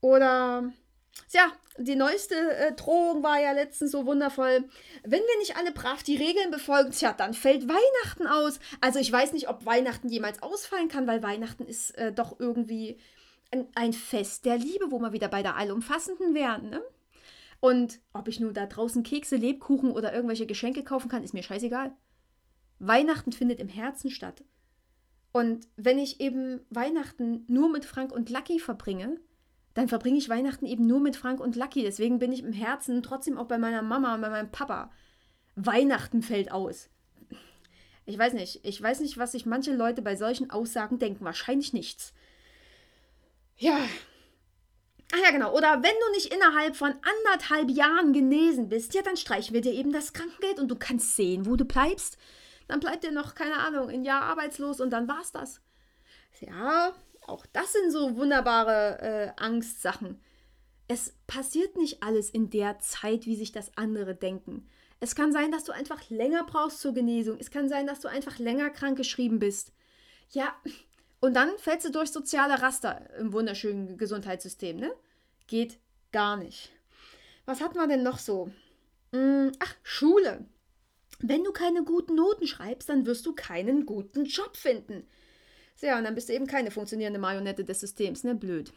Oder 0.02 0.74
Tja, 1.30 1.52
die 1.78 1.96
neueste 1.96 2.36
äh, 2.36 2.74
Drohung 2.74 3.22
war 3.22 3.40
ja 3.40 3.52
letztens 3.52 3.92
so 3.92 4.08
wundervoll. 4.08 4.68
Wenn 5.04 5.22
wir 5.22 5.38
nicht 5.38 5.56
alle 5.56 5.72
brav 5.72 6.02
die 6.02 6.16
Regeln 6.16 6.50
befolgen, 6.50 6.90
tja, 6.90 7.14
dann 7.14 7.36
fällt 7.36 7.68
Weihnachten 7.68 8.26
aus. 8.26 8.60
Also 8.82 8.98
ich 8.98 9.12
weiß 9.12 9.34
nicht, 9.34 9.48
ob 9.48 9.64
Weihnachten 9.64 10.10
jemals 10.10 10.42
ausfallen 10.42 10.88
kann, 10.88 11.06
weil 11.06 11.22
Weihnachten 11.22 11.68
ist 11.68 11.92
äh, 12.00 12.12
doch 12.12 12.40
irgendwie 12.40 12.98
ein, 13.52 13.68
ein, 13.76 13.94
Fest 13.94 14.46
der 14.46 14.58
Liebe, 14.58 14.90
wo 14.90 14.98
wir 14.98 15.14
wieder 15.14 15.28
bei 15.28 15.44
der 15.44 15.56
Allumfassenden 15.56 16.34
wären, 16.34 16.72
ne? 16.72 16.82
Und 17.64 18.02
ob 18.12 18.28
ich 18.28 18.42
nur 18.42 18.52
da 18.52 18.66
draußen 18.66 19.04
Kekse, 19.04 19.38
Lebkuchen 19.38 19.92
oder 19.92 20.14
irgendwelche 20.14 20.46
Geschenke 20.46 20.84
kaufen 20.84 21.08
kann, 21.08 21.24
ist 21.24 21.34
mir 21.34 21.44
scheißegal. 21.44 21.96
Weihnachten 22.80 23.32
findet 23.32 23.62
im 23.62 23.70
Herzen 23.70 24.12
statt. 24.12 24.44
Und 25.32 25.70
wenn 25.78 25.98
ich 25.98 26.20
eben 26.20 26.60
Weihnachten 26.72 27.46
nur 27.48 27.72
mit 27.72 27.86
Frank 27.86 28.12
und 28.12 28.30
Lucky 28.30 28.60
verbringe, 28.60 29.18
dann 29.76 29.88
verbringe 29.88 30.18
ich 30.18 30.28
Weihnachten 30.28 30.66
eben 30.66 30.86
nur 30.86 31.00
mit 31.00 31.16
Frank 31.16 31.40
und 31.40 31.56
Lucky. 31.56 31.84
Deswegen 31.84 32.20
bin 32.20 32.34
ich 32.34 32.44
im 32.44 32.52
Herzen 32.52 33.02
trotzdem 33.02 33.38
auch 33.38 33.48
bei 33.48 33.58
meiner 33.58 33.82
Mama 33.82 34.14
und 34.14 34.20
bei 34.20 34.30
meinem 34.30 34.52
Papa. 34.52 34.92
Weihnachten 35.56 36.22
fällt 36.22 36.52
aus. 36.52 36.90
Ich 38.06 38.18
weiß 38.18 38.34
nicht. 38.34 38.60
Ich 38.66 38.82
weiß 38.82 39.00
nicht, 39.00 39.18
was 39.18 39.32
sich 39.32 39.46
manche 39.46 39.74
Leute 39.74 40.02
bei 40.02 40.18
solchen 40.18 40.50
Aussagen 40.50 41.00
denken. 41.00 41.24
Wahrscheinlich 41.24 41.72
nichts. 41.72 42.14
Ja. 43.56 43.80
Ach 45.16 45.20
ja, 45.24 45.30
genau. 45.30 45.56
Oder 45.56 45.84
wenn 45.84 45.94
du 45.94 46.12
nicht 46.14 46.34
innerhalb 46.34 46.76
von 46.76 46.96
anderthalb 47.24 47.70
Jahren 47.70 48.14
genesen 48.14 48.68
bist, 48.68 48.96
ja, 48.96 49.04
dann 49.04 49.16
streichen 49.16 49.54
wir 49.54 49.62
dir 49.62 49.74
eben 49.74 49.94
das 49.94 50.14
Krankengeld 50.14 50.60
und 50.60 50.70
du 50.70 50.76
kannst 50.76 51.16
sehen, 51.16 51.46
wo 51.46 51.56
du 51.56 51.66
bleibst. 51.66 52.18
Dann 52.68 52.80
bleibt 52.80 53.04
dir 53.04 53.12
noch, 53.12 53.36
keine 53.36 53.58
Ahnung, 53.58 53.90
ein 53.90 54.04
Jahr 54.04 54.24
arbeitslos 54.24 54.82
und 54.82 54.90
dann 54.90 55.08
war's 55.08 55.32
das. 55.32 55.62
Ja, 56.40 56.94
auch 57.28 57.46
das 57.54 57.74
sind 57.74 57.92
so 57.92 58.18
wunderbare 58.18 59.02
äh, 59.02 59.32
Angstsachen. 59.42 60.20
Es 60.88 61.14
passiert 61.28 61.78
nicht 61.78 62.02
alles 62.02 62.32
in 62.32 62.50
der 62.50 62.80
Zeit, 62.80 63.28
wie 63.28 63.36
sich 63.36 63.52
das 63.52 63.78
andere 63.78 64.16
denken. 64.16 64.68
Es 65.00 65.14
kann 65.14 65.32
sein, 65.32 65.52
dass 65.52 65.64
du 65.64 65.74
einfach 65.74 66.10
länger 66.10 66.44
brauchst 66.44 66.80
zur 66.80 66.94
Genesung. 66.96 67.38
Es 67.40 67.52
kann 67.52 67.70
sein, 67.70 67.86
dass 67.86 68.00
du 68.00 68.08
einfach 68.08 68.40
länger 68.40 68.72
krankgeschrieben 68.72 69.38
bist. 69.38 69.74
Ja, 70.30 70.56
und 71.24 71.36
dann 71.36 71.58
fällst 71.58 71.86
du 71.86 71.90
durch 71.90 72.12
soziale 72.12 72.62
Raster 72.62 73.10
im 73.18 73.32
wunderschönen 73.32 73.98
Gesundheitssystem, 73.98 74.76
ne? 74.76 74.94
Geht 75.48 75.80
gar 76.12 76.36
nicht. 76.36 76.70
Was 77.46 77.62
hat 77.62 77.76
man 77.76 77.88
denn 77.88 78.04
noch 78.04 78.20
so? 78.20 78.52
Hm, 79.14 79.54
ach, 79.60 79.74
Schule. 79.84 80.44
Wenn 81.20 81.46
du 81.46 81.54
keine 81.54 81.86
guten 81.86 82.16
Noten 82.16 82.46
schreibst, 82.46 82.90
dann 82.90 83.06
wirst 83.06 83.26
du 83.26 83.34
keinen 83.34 83.86
guten 83.86 84.26
Job 84.26 84.58
finden. 84.58 85.08
So, 85.78 85.88
ja, 85.88 85.98
und 85.98 86.04
dann 86.04 86.14
bist 86.14 86.28
du 86.28 86.34
eben 86.34 86.46
keine 86.46 86.72
funktionierende 86.72 87.22
Marionette 87.22 87.64
des 87.64 87.80
Systems, 87.80 88.26
ne? 88.26 88.36
Blöd. 88.36 88.74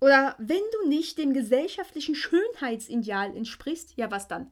Oder 0.00 0.34
wenn 0.38 0.64
du 0.72 0.88
nicht 0.88 1.16
dem 1.16 1.32
gesellschaftlichen 1.32 2.16
Schönheitsideal 2.16 3.36
entsprichst, 3.36 3.92
ja, 3.94 4.10
was 4.10 4.26
dann? 4.26 4.50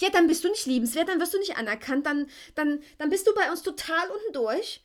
Ja, 0.00 0.10
dann 0.10 0.26
bist 0.26 0.44
du 0.44 0.48
nicht 0.48 0.66
liebenswert, 0.66 1.08
dann 1.08 1.20
wirst 1.20 1.34
du 1.34 1.38
nicht 1.38 1.56
anerkannt, 1.56 2.06
dann, 2.06 2.28
dann, 2.54 2.82
dann 2.98 3.10
bist 3.10 3.26
du 3.26 3.34
bei 3.34 3.50
uns 3.50 3.62
total 3.62 4.10
unten 4.10 4.32
durch. 4.32 4.82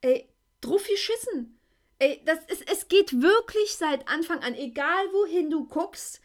Ey, 0.00 0.28
drauf 0.60 0.86
geschissen. 0.86 1.58
Ey, 1.98 2.22
das 2.24 2.38
ist, 2.48 2.70
es 2.70 2.88
geht 2.88 3.20
wirklich 3.20 3.76
seit 3.76 4.08
Anfang 4.08 4.40
an, 4.40 4.54
egal 4.54 5.06
wohin 5.12 5.50
du 5.50 5.66
guckst, 5.66 6.20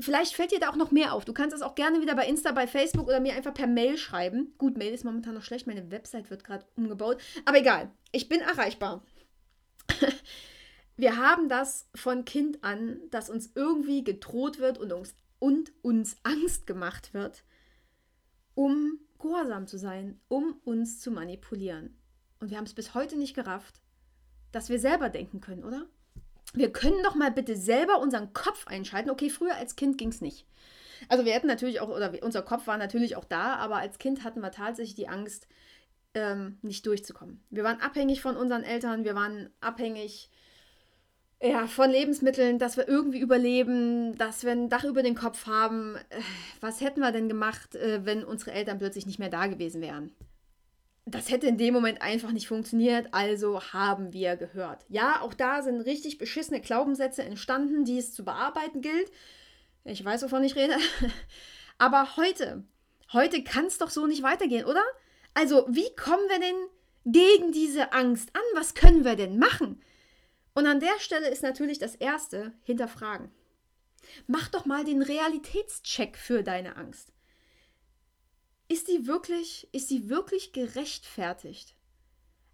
Vielleicht 0.00 0.34
fällt 0.34 0.52
dir 0.52 0.60
da 0.60 0.70
auch 0.70 0.76
noch 0.76 0.90
mehr 0.90 1.12
auf. 1.12 1.24
Du 1.24 1.32
kannst 1.32 1.54
es 1.54 1.62
auch 1.62 1.74
gerne 1.74 2.00
wieder 2.00 2.14
bei 2.14 2.26
Insta, 2.26 2.52
bei 2.52 2.66
Facebook 2.66 3.06
oder 3.06 3.20
mir 3.20 3.34
einfach 3.34 3.52
per 3.52 3.66
Mail 3.66 3.98
schreiben. 3.98 4.54
Gut, 4.56 4.78
Mail 4.78 4.94
ist 4.94 5.04
momentan 5.04 5.34
noch 5.34 5.42
schlecht. 5.42 5.66
Meine 5.66 5.90
Website 5.90 6.30
wird 6.30 6.44
gerade 6.44 6.64
umgebaut. 6.76 7.20
Aber 7.44 7.58
egal. 7.58 7.90
Ich 8.12 8.28
bin 8.28 8.40
erreichbar. 8.40 9.02
Wir 10.96 11.16
haben 11.16 11.48
das 11.48 11.88
von 11.94 12.24
Kind 12.24 12.64
an, 12.64 13.00
dass 13.10 13.30
uns 13.30 13.50
irgendwie 13.54 14.04
gedroht 14.04 14.58
wird 14.58 14.78
und 14.78 14.92
uns 14.92 15.14
und 15.40 15.72
uns 15.82 16.16
Angst 16.22 16.68
gemacht 16.68 17.12
wird, 17.12 17.42
um 18.54 19.00
gehorsam 19.18 19.66
zu 19.66 19.78
sein, 19.78 20.20
um 20.28 20.60
uns 20.64 21.00
zu 21.00 21.10
manipulieren. 21.10 21.96
Und 22.38 22.50
wir 22.50 22.56
haben 22.56 22.64
es 22.64 22.74
bis 22.74 22.94
heute 22.94 23.16
nicht 23.18 23.34
gerafft, 23.34 23.80
dass 24.52 24.68
wir 24.68 24.78
selber 24.78 25.08
denken 25.08 25.40
können, 25.40 25.64
oder? 25.64 25.86
Wir 26.52 26.72
können 26.72 27.02
doch 27.02 27.14
mal 27.14 27.30
bitte 27.30 27.56
selber 27.56 28.00
unseren 28.00 28.32
Kopf 28.32 28.66
einschalten. 28.66 29.10
Okay, 29.10 29.30
früher 29.30 29.56
als 29.56 29.76
Kind 29.76 29.98
ging 29.98 30.08
es 30.08 30.20
nicht. 30.20 30.46
Also 31.08 31.24
wir 31.24 31.32
hätten 31.32 31.46
natürlich 31.46 31.80
auch, 31.80 31.88
oder 31.88 32.12
unser 32.22 32.42
Kopf 32.42 32.66
war 32.66 32.76
natürlich 32.76 33.16
auch 33.16 33.24
da, 33.24 33.56
aber 33.56 33.76
als 33.76 33.98
Kind 33.98 34.24
hatten 34.24 34.40
wir 34.40 34.50
tatsächlich 34.50 34.94
die 34.94 35.08
Angst, 35.08 35.46
ähm, 36.14 36.58
nicht 36.62 36.84
durchzukommen. 36.86 37.42
Wir 37.50 37.62
waren 37.62 37.80
abhängig 37.80 38.20
von 38.20 38.36
unseren 38.36 38.64
Eltern, 38.64 39.04
wir 39.04 39.14
waren 39.14 39.50
abhängig 39.60 40.30
ja, 41.42 41.66
von 41.66 41.90
Lebensmitteln, 41.90 42.58
dass 42.58 42.76
wir 42.76 42.86
irgendwie 42.86 43.20
überleben, 43.20 44.16
dass 44.18 44.44
wir 44.44 44.52
ein 44.52 44.68
Dach 44.68 44.84
über 44.84 45.02
den 45.02 45.14
Kopf 45.14 45.46
haben. 45.46 45.96
Äh, 46.10 46.20
was 46.60 46.80
hätten 46.80 47.00
wir 47.00 47.12
denn 47.12 47.28
gemacht, 47.28 47.74
äh, 47.76 48.04
wenn 48.04 48.24
unsere 48.24 48.52
Eltern 48.52 48.78
plötzlich 48.78 49.06
nicht 49.06 49.18
mehr 49.18 49.30
da 49.30 49.46
gewesen 49.46 49.80
wären? 49.80 50.12
Das 51.06 51.30
hätte 51.30 51.46
in 51.46 51.56
dem 51.56 51.72
Moment 51.72 52.02
einfach 52.02 52.30
nicht 52.30 52.46
funktioniert, 52.46 53.08
also 53.12 53.60
haben 53.72 54.12
wir 54.12 54.36
gehört. 54.36 54.84
Ja, 54.88 55.22
auch 55.22 55.32
da 55.32 55.62
sind 55.62 55.80
richtig 55.80 56.18
beschissene 56.18 56.60
Glaubenssätze 56.60 57.22
entstanden, 57.22 57.84
die 57.84 57.98
es 57.98 58.12
zu 58.12 58.24
bearbeiten 58.24 58.82
gilt. 58.82 59.10
Ich 59.84 60.04
weiß, 60.04 60.22
wovon 60.22 60.44
ich 60.44 60.56
rede. 60.56 60.76
Aber 61.78 62.16
heute, 62.16 62.64
heute 63.14 63.42
kann 63.42 63.64
es 63.64 63.78
doch 63.78 63.88
so 63.88 64.06
nicht 64.06 64.22
weitergehen, 64.22 64.66
oder? 64.66 64.82
Also, 65.32 65.66
wie 65.70 65.88
kommen 65.96 66.28
wir 66.28 66.38
denn 66.38 66.66
gegen 67.06 67.50
diese 67.50 67.94
Angst 67.94 68.30
an? 68.34 68.42
Was 68.54 68.74
können 68.74 69.04
wir 69.04 69.16
denn 69.16 69.38
machen? 69.38 69.80
Und 70.54 70.66
an 70.66 70.80
der 70.80 70.98
Stelle 70.98 71.28
ist 71.28 71.42
natürlich 71.42 71.78
das 71.78 71.94
Erste, 71.94 72.52
hinterfragen. 72.62 73.30
Mach 74.26 74.48
doch 74.48 74.64
mal 74.64 74.84
den 74.84 75.02
Realitätscheck 75.02 76.16
für 76.16 76.42
deine 76.42 76.76
Angst. 76.76 77.12
Ist 78.68 78.88
die 78.88 79.06
wirklich, 79.06 79.68
ist 79.72 79.90
die 79.90 80.08
wirklich 80.08 80.52
gerechtfertigt? 80.52 81.74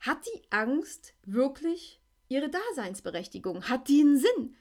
Hat 0.01 0.25
die 0.27 0.43
Angst 0.51 1.15
wirklich 1.25 2.01
ihre 2.29 2.51
Daseinsberechtigung? 2.51 3.69
Hat 3.69 3.89
die 3.89 4.01
einen 4.01 4.19
Sinn? 4.19 4.57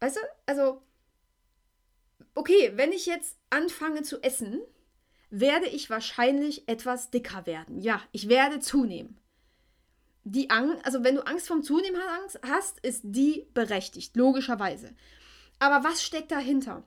Weißt 0.00 0.16
du, 0.16 0.20
also, 0.46 0.82
okay, 2.34 2.72
wenn 2.74 2.92
ich 2.92 3.06
jetzt 3.06 3.36
anfange 3.50 4.02
zu 4.02 4.22
essen, 4.22 4.60
werde 5.30 5.68
ich 5.68 5.90
wahrscheinlich 5.90 6.68
etwas 6.68 7.10
dicker 7.10 7.46
werden. 7.46 7.80
Ja, 7.80 8.02
ich 8.12 8.28
werde 8.28 8.60
zunehmen. 8.60 9.19
Die 10.24 10.50
Angst, 10.50 10.84
also 10.84 11.02
wenn 11.02 11.14
du 11.14 11.26
Angst 11.26 11.48
vom 11.48 11.62
Zunehmen 11.62 12.00
hast, 12.46 12.78
ist 12.80 13.02
die 13.04 13.46
berechtigt, 13.54 14.16
logischerweise. 14.16 14.94
Aber 15.58 15.84
was 15.84 16.02
steckt 16.02 16.30
dahinter? 16.30 16.82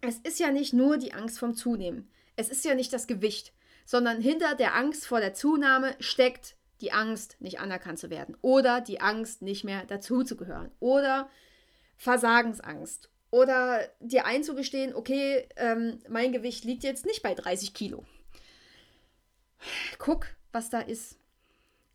Es 0.00 0.18
ist 0.18 0.38
ja 0.38 0.50
nicht 0.50 0.72
nur 0.72 0.98
die 0.98 1.12
Angst 1.12 1.38
vom 1.38 1.54
Zunehmen. 1.54 2.10
Es 2.36 2.48
ist 2.48 2.64
ja 2.64 2.74
nicht 2.74 2.92
das 2.92 3.06
Gewicht, 3.06 3.52
sondern 3.84 4.20
hinter 4.20 4.54
der 4.54 4.74
Angst 4.74 5.06
vor 5.06 5.20
der 5.20 5.34
Zunahme 5.34 5.94
steckt 6.00 6.56
die 6.80 6.92
Angst, 6.92 7.36
nicht 7.40 7.60
anerkannt 7.60 7.98
zu 7.98 8.10
werden 8.10 8.36
oder 8.42 8.80
die 8.80 9.00
Angst, 9.00 9.42
nicht 9.42 9.64
mehr 9.64 9.84
dazuzugehören 9.86 10.70
oder 10.80 11.30
Versagensangst 11.96 13.08
oder 13.30 13.88
dir 14.00 14.26
einzugestehen, 14.26 14.94
okay, 14.94 15.48
ähm, 15.56 16.00
mein 16.08 16.32
Gewicht 16.32 16.64
liegt 16.64 16.82
jetzt 16.82 17.06
nicht 17.06 17.22
bei 17.22 17.34
30 17.34 17.74
Kilo. 17.74 18.04
Guck, 19.98 20.26
was 20.52 20.70
da 20.70 20.80
ist. 20.80 21.16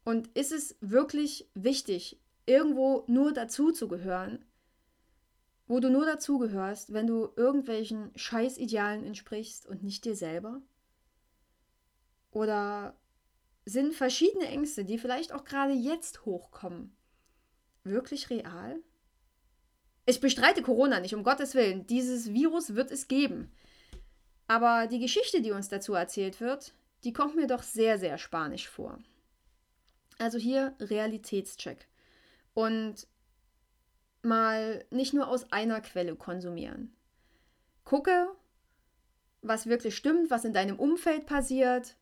Und 0.09 0.35
ist 0.35 0.51
es 0.51 0.75
wirklich 0.81 1.47
wichtig, 1.53 2.19
irgendwo 2.47 3.03
nur 3.05 3.31
dazuzugehören, 3.31 4.43
wo 5.67 5.79
du 5.79 5.91
nur 5.91 6.03
dazugehörst, 6.03 6.93
wenn 6.93 7.05
du 7.05 7.29
irgendwelchen 7.35 8.09
Scheißidealen 8.15 9.05
entsprichst 9.05 9.67
und 9.67 9.83
nicht 9.83 10.05
dir 10.05 10.15
selber? 10.15 10.63
Oder 12.31 12.97
sind 13.65 13.93
verschiedene 13.93 14.47
Ängste, 14.47 14.83
die 14.83 14.97
vielleicht 14.97 15.31
auch 15.31 15.43
gerade 15.43 15.73
jetzt 15.73 16.25
hochkommen, 16.25 16.97
wirklich 17.83 18.31
real? 18.31 18.79
Ich 20.07 20.21
bestreite 20.21 20.63
Corona 20.63 21.01
nicht, 21.01 21.13
um 21.13 21.23
Gottes 21.23 21.53
Willen. 21.53 21.85
Dieses 21.85 22.33
Virus 22.33 22.73
wird 22.73 22.89
es 22.89 23.07
geben. 23.07 23.51
Aber 24.47 24.87
die 24.87 24.97
Geschichte, 24.97 25.43
die 25.43 25.51
uns 25.51 25.69
dazu 25.69 25.93
erzählt 25.93 26.41
wird, 26.41 26.73
die 27.03 27.13
kommt 27.13 27.35
mir 27.35 27.45
doch 27.45 27.61
sehr, 27.61 27.99
sehr 27.99 28.17
spanisch 28.17 28.67
vor. 28.67 28.97
Also 30.19 30.37
hier 30.37 30.75
Realitätscheck. 30.79 31.87
Und 32.53 33.07
mal 34.21 34.85
nicht 34.91 35.13
nur 35.13 35.27
aus 35.27 35.51
einer 35.51 35.81
Quelle 35.81 36.15
konsumieren. 36.15 36.93
Gucke, 37.85 38.27
was 39.41 39.67
wirklich 39.67 39.95
stimmt, 39.95 40.29
was 40.29 40.45
in 40.45 40.53
deinem 40.53 40.77
Umfeld 40.77 41.25
passiert. 41.25 41.95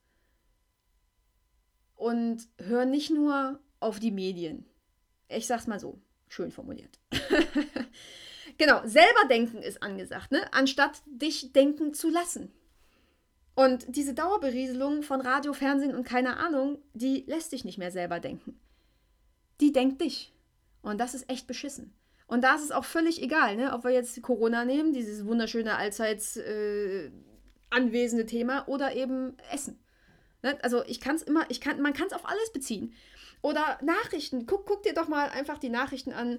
Und 1.95 2.47
hör 2.57 2.85
nicht 2.85 3.11
nur 3.11 3.59
auf 3.79 3.99
die 3.99 4.11
Medien. 4.11 4.65
Ich 5.29 5.47
sag's 5.47 5.67
mal 5.67 5.79
so. 5.79 6.01
Schön 6.27 6.51
formuliert. 6.51 6.99
genau, 8.57 8.81
selber 8.85 9.27
denken 9.29 9.61
ist 9.61 9.81
angesagt, 9.81 10.31
ne? 10.31 10.51
anstatt 10.53 11.01
dich 11.05 11.53
denken 11.53 11.93
zu 11.93 12.09
lassen. 12.09 12.51
Und 13.57 13.95
diese 13.95 14.13
Dauerberieselung 14.13 15.01
von 15.01 15.19
Radio, 15.19 15.51
Fernsehen 15.51 15.95
und 15.95 16.03
keine 16.03 16.37
Ahnung, 16.37 16.77
die 16.93 17.23
lässt 17.25 17.51
dich 17.51 17.65
nicht 17.65 17.79
mehr 17.79 17.89
selber 17.89 18.19
denken. 18.19 18.59
Die 19.61 19.71
denkt 19.71 19.99
dich. 19.99 20.31
Und 20.83 20.99
das 20.99 21.15
ist 21.15 21.27
echt 21.27 21.47
beschissen. 21.47 21.91
Und 22.27 22.43
da 22.43 22.53
ist 22.53 22.65
es 22.65 22.71
auch 22.71 22.85
völlig 22.85 23.19
egal, 23.19 23.55
ne? 23.55 23.73
ob 23.73 23.83
wir 23.83 23.89
jetzt 23.89 24.21
Corona 24.21 24.63
nehmen, 24.63 24.93
dieses 24.93 25.25
wunderschöne 25.25 25.75
allseits 25.75 26.37
äh, 26.37 27.09
anwesende 27.71 28.27
Thema, 28.27 28.67
oder 28.67 28.95
eben 28.95 29.35
Essen. 29.51 29.79
Ne? 30.43 30.55
Also 30.61 30.85
ich 30.85 31.01
kann 31.01 31.15
es 31.15 31.23
immer, 31.23 31.49
ich 31.49 31.59
kann, 31.59 31.81
man 31.81 31.93
kann 31.93 32.05
es 32.05 32.13
auf 32.13 32.27
alles 32.29 32.53
beziehen. 32.53 32.93
Oder 33.41 33.79
Nachrichten. 33.81 34.45
Guck, 34.45 34.67
guck 34.67 34.83
dir 34.83 34.93
doch 34.93 35.07
mal 35.07 35.29
einfach 35.29 35.57
die 35.57 35.69
Nachrichten 35.69 36.13
an. 36.13 36.37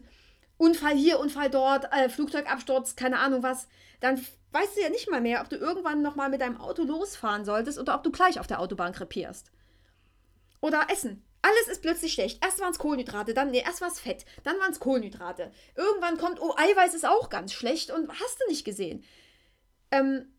Unfall 0.56 0.94
hier, 0.94 1.18
Unfall 1.18 1.50
dort, 1.50 1.92
äh, 1.92 2.08
Flugzeugabsturz, 2.10 2.94
keine 2.94 3.18
Ahnung 3.18 3.42
was. 3.42 3.66
Dann 3.98 4.24
weißt 4.52 4.76
du 4.76 4.80
ja 4.80 4.88
nicht 4.88 5.10
mal 5.10 5.20
mehr, 5.20 5.40
ob 5.40 5.48
du 5.48 5.56
irgendwann 5.56 6.02
nochmal 6.02 6.30
mit 6.30 6.40
deinem 6.40 6.60
Auto 6.60 6.82
losfahren 6.82 7.44
solltest 7.44 7.78
oder 7.78 7.94
ob 7.94 8.02
du 8.02 8.10
gleich 8.10 8.40
auf 8.40 8.46
der 8.46 8.60
Autobahn 8.60 8.92
krepierst. 8.92 9.50
Oder 10.60 10.86
Essen. 10.90 11.24
Alles 11.40 11.68
ist 11.68 11.82
plötzlich 11.82 12.12
schlecht. 12.12 12.44
Erst 12.44 12.60
waren 12.60 12.72
es 12.72 12.78
Kohlenhydrate, 12.78 13.32
dann, 13.32 13.50
nee, 13.50 13.62
erst 13.64 13.80
war 13.80 13.88
es 13.88 14.00
Fett, 14.00 14.24
dann 14.42 14.58
waren 14.58 14.72
es 14.72 14.80
Kohlenhydrate. 14.80 15.52
Irgendwann 15.76 16.18
kommt, 16.18 16.40
oh, 16.40 16.54
Eiweiß 16.56 16.94
ist 16.94 17.06
auch 17.06 17.28
ganz 17.28 17.52
schlecht 17.52 17.90
und 17.90 18.08
hast 18.10 18.40
du 18.40 18.48
nicht 18.48 18.64
gesehen. 18.64 19.04
Ähm, 19.90 20.32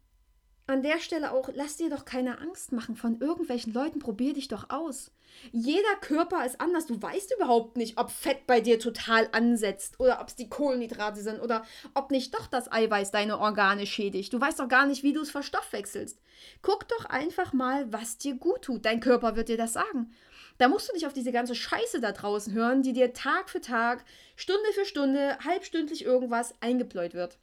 an 0.70 0.84
der 0.84 1.00
Stelle 1.00 1.32
auch, 1.32 1.50
lass 1.54 1.78
dir 1.78 1.90
doch 1.90 2.06
keine 2.06 2.40
Angst 2.40 2.72
machen 2.72 2.96
von 2.96 3.20
irgendwelchen 3.20 3.74
Leuten, 3.74 4.00
probier 4.00 4.34
dich 4.34 4.48
doch 4.48 4.70
aus. 4.70 5.12
Jeder 5.52 5.96
Körper 6.02 6.46
ist 6.46 6.62
anders. 6.62 6.86
Du 6.86 7.02
weißt 7.02 7.34
überhaupt 7.36 7.78
nicht, 7.78 7.98
ob 7.98 8.12
Fett 8.12 8.46
bei 8.46 8.62
dir 8.62 8.80
total 8.80 9.30
ansetzt 9.32 10.00
oder 10.00 10.22
ob 10.22 10.28
es 10.28 10.36
die 10.36 10.50
Kohlenhydrate 10.50 11.22
sind 11.22 11.40
oder 11.40 11.66
ob 11.94 12.12
nicht 12.12 12.34
doch 12.34 12.48
das 12.48 12.72
Eiweiß 12.72 13.12
deine 13.12 13.40
Organe 13.40 13.86
schädigt. 13.86 14.34
Du 14.34 14.40
weißt 14.40 14.60
doch 14.60 14.68
gar 14.68 14.86
nicht, 14.86 15.04
wie 15.04 15.14
du 15.14 15.22
es 15.22 15.32
verstoffwechselst. 15.32 16.20
Guck 16.62 16.88
doch 16.88 17.06
einfach 17.06 17.54
mal, 17.54 17.92
was 17.92 18.18
dir 18.18 18.36
gut 18.36 18.64
tut. 18.64 18.86
Dein 18.86 19.00
Körper 19.00 19.36
wird 19.36 19.50
dir 19.50 19.58
das 19.58 19.74
sagen. 19.74 20.14
Da 20.58 20.68
musst 20.68 20.90
du 20.90 20.94
nicht 20.94 21.08
auf 21.08 21.14
diese 21.14 21.32
ganze 21.32 21.56
Scheiße 21.56 22.02
da 22.02 22.12
draußen 22.12 22.54
hören, 22.54 22.84
die 22.84 22.94
dir 22.94 23.14
Tag 23.14 23.50
für 23.50 23.62
Tag, 23.62 24.04
Stunde 24.36 24.74
für 24.74 24.86
Stunde, 24.86 25.38
halbstündlich 25.44 26.04
irgendwas 26.04 26.54
eingepläut 26.60 27.14
wird. 27.14 27.38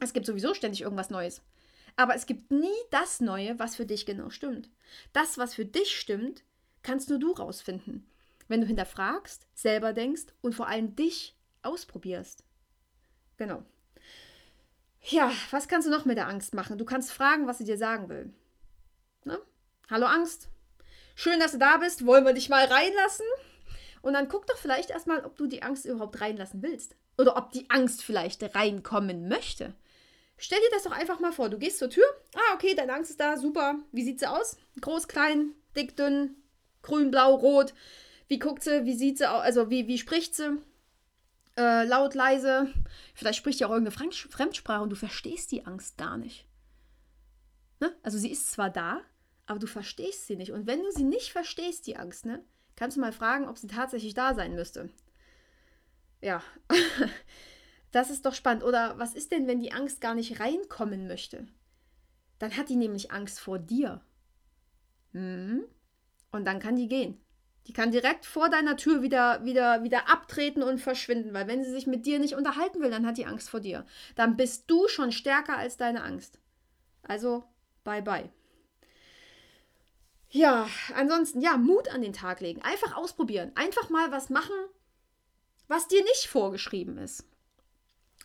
Es 0.00 0.12
gibt 0.12 0.26
sowieso 0.26 0.52
ständig 0.52 0.82
irgendwas 0.82 1.08
Neues. 1.08 1.40
Aber 1.96 2.14
es 2.14 2.26
gibt 2.26 2.50
nie 2.50 2.76
das 2.90 3.20
Neue, 3.20 3.58
was 3.58 3.76
für 3.76 3.86
dich 3.86 4.06
genau 4.06 4.30
stimmt. 4.30 4.70
Das, 5.12 5.38
was 5.38 5.54
für 5.54 5.64
dich 5.64 5.98
stimmt, 5.98 6.44
kannst 6.82 7.08
nur 7.08 7.18
du 7.18 7.32
rausfinden. 7.32 8.06
Wenn 8.48 8.60
du 8.60 8.66
hinterfragst, 8.66 9.46
selber 9.54 9.92
denkst 9.92 10.26
und 10.42 10.54
vor 10.54 10.68
allem 10.68 10.94
dich 10.94 11.36
ausprobierst. 11.62 12.44
Genau. 13.38 13.64
Ja, 15.08 15.32
was 15.50 15.68
kannst 15.68 15.86
du 15.86 15.90
noch 15.90 16.04
mit 16.04 16.16
der 16.16 16.28
Angst 16.28 16.54
machen? 16.54 16.78
Du 16.78 16.84
kannst 16.84 17.12
fragen, 17.12 17.46
was 17.46 17.58
sie 17.58 17.64
dir 17.64 17.78
sagen 17.78 18.08
will. 18.08 18.32
Ne? 19.24 19.40
Hallo 19.88 20.06
Angst. 20.06 20.48
Schön, 21.14 21.40
dass 21.40 21.52
du 21.52 21.58
da 21.58 21.78
bist. 21.78 22.04
Wollen 22.04 22.24
wir 22.24 22.34
dich 22.34 22.48
mal 22.48 22.64
reinlassen? 22.66 23.26
Und 24.02 24.12
dann 24.12 24.28
guck 24.28 24.46
doch 24.46 24.56
vielleicht 24.56 24.90
erstmal, 24.90 25.24
ob 25.24 25.36
du 25.36 25.46
die 25.46 25.62
Angst 25.62 25.86
überhaupt 25.86 26.20
reinlassen 26.20 26.62
willst. 26.62 26.94
Oder 27.18 27.36
ob 27.36 27.52
die 27.52 27.70
Angst 27.70 28.02
vielleicht 28.02 28.54
reinkommen 28.54 29.28
möchte. 29.28 29.74
Stell 30.38 30.58
dir 30.58 30.70
das 30.70 30.82
doch 30.82 30.92
einfach 30.92 31.18
mal 31.18 31.32
vor. 31.32 31.48
Du 31.48 31.58
gehst 31.58 31.78
zur 31.78 31.90
Tür. 31.90 32.04
Ah, 32.34 32.54
okay, 32.54 32.74
deine 32.74 32.92
Angst 32.92 33.10
ist 33.10 33.20
da. 33.20 33.36
Super. 33.36 33.76
Wie 33.92 34.04
sieht 34.04 34.20
sie 34.20 34.26
aus? 34.26 34.58
Groß, 34.80 35.08
klein, 35.08 35.52
dick, 35.74 35.96
dünn, 35.96 36.36
grün, 36.82 37.10
blau, 37.10 37.34
rot. 37.34 37.74
Wie 38.28 38.38
guckt 38.38 38.62
sie? 38.62 38.84
Wie 38.84 38.94
sieht 38.94 39.18
sie 39.18 39.30
aus? 39.30 39.42
Also, 39.42 39.70
wie, 39.70 39.86
wie 39.86 39.98
spricht 39.98 40.34
sie? 40.34 40.60
Äh, 41.56 41.84
laut, 41.84 42.14
leise. 42.14 42.72
Vielleicht 43.14 43.38
spricht 43.38 43.58
sie 43.58 43.64
auch 43.64 43.70
irgendeine 43.70 44.12
Fremdsprache 44.28 44.82
und 44.82 44.90
du 44.90 44.96
verstehst 44.96 45.52
die 45.52 45.64
Angst 45.64 45.96
gar 45.96 46.18
nicht. 46.18 46.46
Ne? 47.80 47.94
Also, 48.02 48.18
sie 48.18 48.30
ist 48.30 48.50
zwar 48.50 48.68
da, 48.68 49.00
aber 49.46 49.58
du 49.58 49.66
verstehst 49.66 50.26
sie 50.26 50.36
nicht. 50.36 50.52
Und 50.52 50.66
wenn 50.66 50.82
du 50.82 50.90
sie 50.90 51.04
nicht 51.04 51.32
verstehst, 51.32 51.86
die 51.86 51.96
Angst, 51.96 52.26
ne, 52.26 52.44
kannst 52.74 52.96
du 52.96 53.00
mal 53.00 53.12
fragen, 53.12 53.48
ob 53.48 53.56
sie 53.56 53.68
tatsächlich 53.68 54.12
da 54.12 54.34
sein 54.34 54.54
müsste. 54.54 54.90
Ja. 56.20 56.42
Das 57.96 58.10
ist 58.10 58.26
doch 58.26 58.34
spannend. 58.34 58.62
Oder 58.62 58.98
was 58.98 59.14
ist 59.14 59.32
denn, 59.32 59.46
wenn 59.46 59.58
die 59.58 59.72
Angst 59.72 60.02
gar 60.02 60.14
nicht 60.14 60.38
reinkommen 60.38 61.06
möchte? 61.06 61.48
Dann 62.38 62.54
hat 62.54 62.68
die 62.68 62.76
nämlich 62.76 63.10
Angst 63.10 63.40
vor 63.40 63.58
dir. 63.58 64.02
Hm? 65.12 65.64
Und 66.30 66.44
dann 66.44 66.60
kann 66.60 66.76
die 66.76 66.88
gehen. 66.88 67.18
Die 67.66 67.72
kann 67.72 67.92
direkt 67.92 68.26
vor 68.26 68.50
deiner 68.50 68.76
Tür 68.76 69.00
wieder, 69.00 69.42
wieder, 69.46 69.82
wieder 69.82 70.10
abtreten 70.10 70.62
und 70.62 70.78
verschwinden, 70.78 71.32
weil 71.32 71.46
wenn 71.46 71.64
sie 71.64 71.70
sich 71.70 71.86
mit 71.86 72.04
dir 72.04 72.18
nicht 72.18 72.34
unterhalten 72.34 72.82
will, 72.82 72.90
dann 72.90 73.06
hat 73.06 73.16
die 73.16 73.24
Angst 73.24 73.48
vor 73.48 73.60
dir. 73.60 73.86
Dann 74.14 74.36
bist 74.36 74.70
du 74.70 74.88
schon 74.88 75.10
stärker 75.10 75.56
als 75.56 75.78
deine 75.78 76.02
Angst. 76.02 76.38
Also, 77.02 77.44
bye 77.82 78.02
bye. 78.02 78.28
Ja, 80.28 80.68
ansonsten, 80.94 81.40
ja, 81.40 81.56
Mut 81.56 81.88
an 81.88 82.02
den 82.02 82.12
Tag 82.12 82.42
legen. 82.42 82.60
Einfach 82.60 82.94
ausprobieren. 82.94 83.52
Einfach 83.54 83.88
mal 83.88 84.12
was 84.12 84.28
machen, 84.28 84.54
was 85.66 85.88
dir 85.88 86.02
nicht 86.02 86.26
vorgeschrieben 86.26 86.98
ist. 86.98 87.26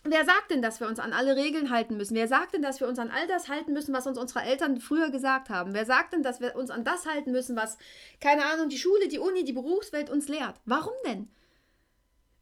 Wer 0.04 0.26
sagt 0.26 0.50
denn, 0.50 0.64
dass 0.64 0.80
wir 0.80 0.88
uns 0.88 0.98
an 0.98 1.14
alle 1.14 1.36
Regeln 1.36 1.70
halten 1.70 1.96
müssen? 1.96 2.16
Wer 2.16 2.28
sagt 2.28 2.56
denn, 2.56 2.64
dass 2.64 2.80
wir 2.80 2.88
uns 2.88 2.98
an 2.98 3.12
all 3.12 3.28
das 3.28 3.50
halten 3.50 3.72
müssen, 3.72 3.94
was 3.94 4.08
uns 4.08 4.18
unsere 4.18 4.42
Eltern 4.42 4.82
früher 4.82 5.12
gesagt 5.12 5.50
haben? 5.50 5.76
Wer 5.76 5.86
sagt 5.86 6.14
denn, 6.14 6.24
dass 6.24 6.42
wir 6.42 6.56
uns 6.56 6.72
an 6.72 6.84
das 6.84 7.06
halten 7.06 7.32
müssen, 7.32 7.56
was, 7.56 7.78
keine 8.20 8.46
Ahnung, 8.46 8.70
die 8.70 8.80
Schule, 8.80 9.08
die 9.08 9.20
Uni, 9.20 9.44
die 9.44 9.54
Berufswelt 9.54 10.10
uns 10.10 10.28
lehrt? 10.28 10.60
Warum 10.66 10.94
denn? 11.06 11.30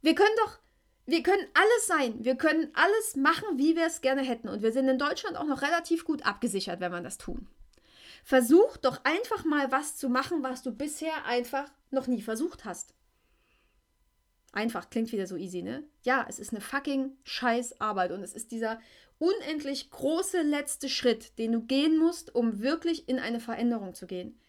Wir 0.00 0.14
können 0.14 0.34
doch, 0.38 0.58
wir 1.04 1.22
können 1.22 1.46
alles 1.52 1.86
sein. 1.86 2.24
Wir 2.24 2.36
können 2.36 2.70
alles 2.72 3.16
machen, 3.16 3.58
wie 3.58 3.76
wir 3.76 3.86
es 3.86 4.00
gerne 4.00 4.22
hätten. 4.22 4.48
Und 4.48 4.62
wir 4.62 4.72
sind 4.72 4.88
in 4.88 4.98
Deutschland 4.98 5.36
auch 5.36 5.44
noch 5.44 5.60
relativ 5.60 6.06
gut 6.06 6.24
abgesichert, 6.24 6.80
wenn 6.80 6.92
wir 6.92 7.02
das 7.02 7.18
tun. 7.18 7.46
Versuch 8.24 8.78
doch 8.78 9.04
einfach 9.04 9.44
mal 9.44 9.70
was 9.70 9.96
zu 9.96 10.08
machen, 10.08 10.42
was 10.42 10.62
du 10.62 10.72
bisher 10.72 11.26
einfach 11.26 11.70
noch 11.90 12.06
nie 12.06 12.22
versucht 12.22 12.64
hast. 12.64 12.94
Einfach 14.52 14.90
klingt 14.90 15.12
wieder 15.12 15.26
so 15.26 15.36
easy, 15.36 15.62
ne? 15.62 15.84
Ja, 16.02 16.26
es 16.28 16.38
ist 16.38 16.52
eine 16.52 16.60
fucking 16.60 17.16
scheiß 17.24 17.80
Arbeit 17.80 18.10
und 18.10 18.22
es 18.22 18.32
ist 18.32 18.50
dieser 18.50 18.80
unendlich 19.18 19.90
große 19.90 20.42
letzte 20.42 20.88
Schritt, 20.88 21.38
den 21.38 21.52
du 21.52 21.60
gehen 21.62 21.98
musst, 21.98 22.34
um 22.34 22.60
wirklich 22.60 23.08
in 23.08 23.18
eine 23.18 23.38
Veränderung 23.38 23.94
zu 23.94 24.06
gehen. 24.06 24.40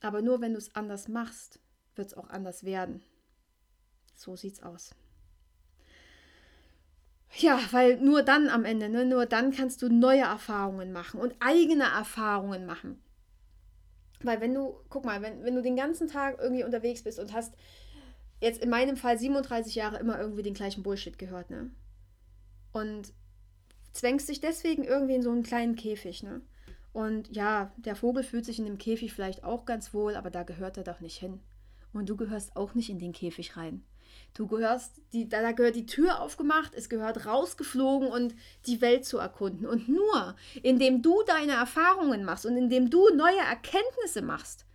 Aber 0.00 0.22
nur 0.22 0.40
wenn 0.40 0.52
du 0.52 0.58
es 0.58 0.74
anders 0.74 1.08
machst, 1.08 1.60
wird 1.94 2.08
es 2.08 2.14
auch 2.14 2.28
anders 2.28 2.64
werden. 2.64 3.02
So 4.14 4.36
sieht's 4.36 4.62
aus. 4.62 4.90
Ja, 7.36 7.60
weil 7.70 7.98
nur 7.98 8.22
dann 8.22 8.48
am 8.48 8.64
Ende, 8.64 8.88
ne, 8.88 9.04
nur 9.06 9.24
dann 9.24 9.52
kannst 9.52 9.82
du 9.82 9.88
neue 9.88 10.22
Erfahrungen 10.22 10.92
machen 10.92 11.20
und 11.20 11.34
eigene 11.38 11.84
Erfahrungen 11.84 12.66
machen. 12.66 13.00
Weil 14.22 14.40
wenn 14.40 14.52
du, 14.52 14.80
guck 14.88 15.04
mal, 15.04 15.22
wenn, 15.22 15.44
wenn 15.44 15.54
du 15.54 15.62
den 15.62 15.76
ganzen 15.76 16.08
Tag 16.08 16.38
irgendwie 16.40 16.64
unterwegs 16.64 17.02
bist 17.02 17.18
und 17.18 17.32
hast 17.32 17.54
jetzt 18.40 18.62
in 18.62 18.70
meinem 18.70 18.96
Fall 18.96 19.18
37 19.18 19.74
Jahre 19.74 19.98
immer 19.98 20.18
irgendwie 20.18 20.42
den 20.42 20.54
gleichen 20.54 20.82
Bullshit 20.82 21.18
gehört, 21.18 21.50
ne? 21.50 21.70
Und 22.72 23.12
zwängst 23.92 24.28
dich 24.28 24.40
deswegen 24.40 24.84
irgendwie 24.84 25.14
in 25.14 25.22
so 25.22 25.30
einen 25.30 25.42
kleinen 25.42 25.76
Käfig, 25.76 26.22
ne? 26.22 26.40
Und 26.92 27.34
ja, 27.34 27.72
der 27.76 27.94
Vogel 27.94 28.24
fühlt 28.24 28.44
sich 28.44 28.58
in 28.58 28.64
dem 28.64 28.78
Käfig 28.78 29.12
vielleicht 29.12 29.44
auch 29.44 29.64
ganz 29.64 29.94
wohl, 29.94 30.16
aber 30.16 30.30
da 30.30 30.42
gehört 30.42 30.76
er 30.76 30.84
doch 30.84 31.00
nicht 31.00 31.18
hin. 31.18 31.40
Und 31.92 32.08
du 32.08 32.16
gehörst 32.16 32.56
auch 32.56 32.74
nicht 32.74 32.90
in 32.90 32.98
den 32.98 33.12
Käfig 33.12 33.56
rein. 33.56 33.84
Du 34.34 34.46
gehörst, 34.46 35.00
die, 35.12 35.28
da 35.28 35.52
gehört 35.52 35.76
die 35.76 35.86
Tür 35.86 36.20
aufgemacht, 36.20 36.74
es 36.74 36.88
gehört 36.88 37.26
rausgeflogen 37.26 38.08
und 38.08 38.34
die 38.66 38.80
Welt 38.80 39.04
zu 39.04 39.18
erkunden. 39.18 39.66
Und 39.66 39.88
nur 39.88 40.36
indem 40.62 41.02
du 41.02 41.22
deine 41.26 41.52
Erfahrungen 41.52 42.24
machst 42.24 42.46
und 42.46 42.56
indem 42.56 42.90
du 42.90 43.08
neue 43.14 43.38
Erkenntnisse 43.38 44.22
machst, 44.22 44.66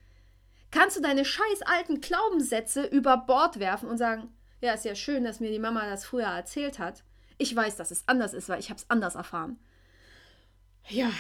kannst 0.76 0.98
du 0.98 1.02
deine 1.02 1.24
scheiß 1.24 1.62
alten 1.62 2.02
Glaubenssätze 2.02 2.86
über 2.86 3.16
Bord 3.16 3.60
werfen 3.60 3.88
und 3.88 3.98
sagen, 3.98 4.30
ja, 4.60 4.74
ist 4.74 4.84
ja 4.84 4.94
schön, 4.94 5.24
dass 5.24 5.40
mir 5.40 5.50
die 5.50 5.60
Mama 5.60 5.90
das 5.90 6.04
früher 6.04 6.28
erzählt 6.28 6.80
hat. 6.80 7.04
Ich 7.38 7.56
weiß, 7.56 7.78
dass 7.78 7.92
es 7.92 8.06
anders 8.08 8.34
ist, 8.34 8.50
weil 8.50 8.60
ich 8.60 8.70
habe 8.70 8.78
es 8.78 8.90
anders 8.90 9.16
erfahren. 9.16 9.58
Ja, 10.90 11.12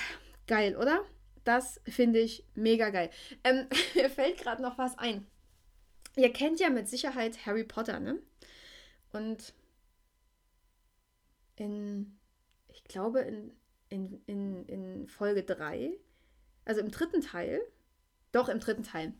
geil, 0.47 0.75
oder? 0.75 1.05
Das 1.45 1.79
finde 1.87 2.19
ich 2.19 2.45
mega 2.53 2.89
geil. 2.89 3.09
Ähm, 3.45 3.67
mir 3.95 4.09
fällt 4.09 4.39
gerade 4.39 4.61
noch 4.61 4.77
was 4.77 4.97
ein. 4.97 5.25
Ihr 6.17 6.33
kennt 6.33 6.59
ja 6.59 6.69
mit 6.69 6.89
Sicherheit 6.89 7.45
Harry 7.45 7.63
Potter, 7.63 8.01
ne? 8.01 8.19
Und 9.13 9.53
in, 11.55 12.19
ich 12.67 12.83
glaube, 12.83 13.21
in, 13.21 13.51
in, 13.87 14.21
in, 14.25 14.65
in 14.65 15.07
Folge 15.07 15.43
3, 15.43 15.93
also 16.65 16.81
im 16.81 16.91
dritten 16.91 17.21
Teil, 17.21 17.61
doch, 18.35 18.49
im 18.49 18.59
dritten 18.59 18.83
Teil. 18.83 19.13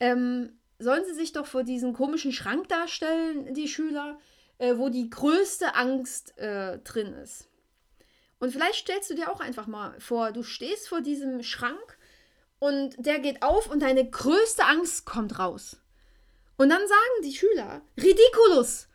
Ähm, 0.00 0.58
sollen 0.78 1.04
sie 1.04 1.14
sich 1.14 1.32
doch 1.32 1.46
vor 1.46 1.62
diesen 1.62 1.92
komischen 1.92 2.32
Schrank 2.32 2.68
darstellen, 2.68 3.54
die 3.54 3.68
Schüler, 3.68 4.18
äh, 4.58 4.76
wo 4.76 4.88
die 4.88 5.08
größte 5.08 5.74
Angst 5.74 6.36
äh, 6.38 6.78
drin 6.80 7.12
ist. 7.14 7.48
Und 8.38 8.50
vielleicht 8.50 8.80
stellst 8.80 9.08
du 9.08 9.14
dir 9.14 9.30
auch 9.30 9.40
einfach 9.40 9.68
mal 9.68 9.98
vor, 10.00 10.32
du 10.32 10.42
stehst 10.42 10.88
vor 10.88 11.00
diesem 11.00 11.42
Schrank 11.42 11.98
und 12.58 12.94
der 12.98 13.20
geht 13.20 13.42
auf 13.42 13.70
und 13.70 13.80
deine 13.80 14.08
größte 14.08 14.64
Angst 14.64 15.06
kommt 15.06 15.38
raus. 15.38 15.76
Und 16.56 16.68
dann 16.68 16.80
sagen 16.86 17.22
die 17.24 17.34
Schüler, 17.34 17.82
ridiculous. 17.96 18.88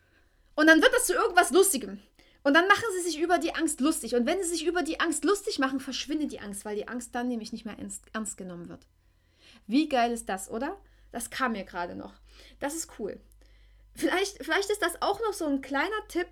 Und 0.56 0.67
dann 0.67 0.82
wird 0.82 0.93
das 0.93 1.06
zu 1.06 1.13
irgendwas 1.13 1.52
Lustigem. 1.52 2.00
Und 2.43 2.54
dann 2.54 2.67
machen 2.67 2.86
sie 2.96 3.02
sich 3.02 3.20
über 3.20 3.39
die 3.39 3.56
Angst 3.56 3.82
lustig. 3.82 4.15
Und 4.15 4.26
wenn 4.26 4.41
sie 4.41 4.50
sich 4.50 4.65
über 4.65 4.84
die 4.84 5.00
Angst 5.00 5.26
lustig 5.26 5.60
machen, 5.60 5.80
verschwindet 5.80 6.32
die 6.32 6.39
Angst, 6.39 6.63
weil 6.63 6.76
die 6.76 6.88
Angst 6.88 7.13
dann 7.13 7.28
nämlich 7.28 7.52
nicht 7.52 7.65
mehr 7.65 7.78
ernst 8.13 8.38
genommen 8.38 8.70
wird. 8.70 8.88
Wie 9.67 9.89
geil 9.89 10.12
ist 10.12 10.30
das, 10.30 10.49
oder? 10.49 10.77
Das 11.12 11.30
kam 11.30 11.53
mir 11.53 11.63
gerade 11.63 11.95
noch. 11.95 12.13
Das 12.60 12.75
ist 12.75 12.99
cool. 12.99 13.19
Vielleicht, 13.93 14.43
vielleicht 14.43 14.69
ist 14.69 14.82
das 14.82 15.01
auch 15.01 15.19
noch 15.21 15.34
so 15.34 15.45
ein 15.45 15.62
kleiner 15.62 16.08
Tipp, 16.08 16.27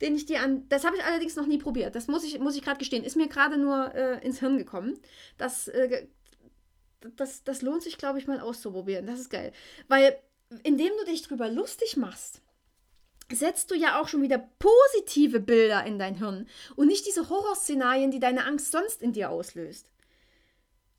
den 0.00 0.14
ich 0.14 0.26
dir 0.26 0.42
an. 0.42 0.68
Das 0.68 0.84
habe 0.84 0.96
ich 0.96 1.04
allerdings 1.04 1.36
noch 1.36 1.46
nie 1.46 1.58
probiert. 1.58 1.94
Das 1.94 2.08
muss 2.08 2.24
ich, 2.24 2.38
muss 2.38 2.56
ich 2.56 2.62
gerade 2.62 2.78
gestehen. 2.78 3.04
Ist 3.04 3.16
mir 3.16 3.28
gerade 3.28 3.58
nur 3.58 3.94
äh, 3.94 4.24
ins 4.24 4.40
Hirn 4.40 4.58
gekommen. 4.58 4.98
Das, 5.38 5.68
äh, 5.68 6.06
das, 7.16 7.44
das 7.44 7.62
lohnt 7.62 7.82
sich, 7.82 7.98
glaube 7.98 8.18
ich, 8.18 8.26
mal 8.26 8.40
auszuprobieren. 8.40 9.06
Das 9.06 9.20
ist 9.20 9.30
geil. 9.30 9.52
Weil, 9.88 10.16
indem 10.62 10.92
du 10.98 11.04
dich 11.10 11.22
drüber 11.22 11.48
lustig 11.48 11.96
machst, 11.96 12.40
setzt 13.32 13.70
du 13.70 13.74
ja 13.74 14.00
auch 14.00 14.08
schon 14.08 14.22
wieder 14.22 14.38
positive 14.58 15.40
Bilder 15.40 15.84
in 15.84 15.98
dein 15.98 16.16
Hirn 16.16 16.46
und 16.76 16.88
nicht 16.88 17.06
diese 17.06 17.28
Horrorszenarien, 17.28 18.10
die 18.10 18.20
deine 18.20 18.44
Angst 18.44 18.70
sonst 18.70 19.02
in 19.02 19.12
dir 19.12 19.30
auslöst. 19.30 19.90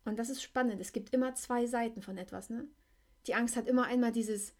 Und 0.05 0.17
das 0.17 0.29
ist 0.29 0.43
spannend. 0.43 0.79
Es 0.79 0.93
gibt 0.93 1.13
immer 1.13 1.35
zwei 1.35 1.65
Seiten 1.65 2.01
von 2.01 2.17
etwas, 2.17 2.49
ne? 2.49 2.67
Die 3.27 3.33
Angst 3.33 3.55
hat 3.55 3.67
immer 3.67 3.85
einmal 3.85 4.11
dieses, 4.11 4.53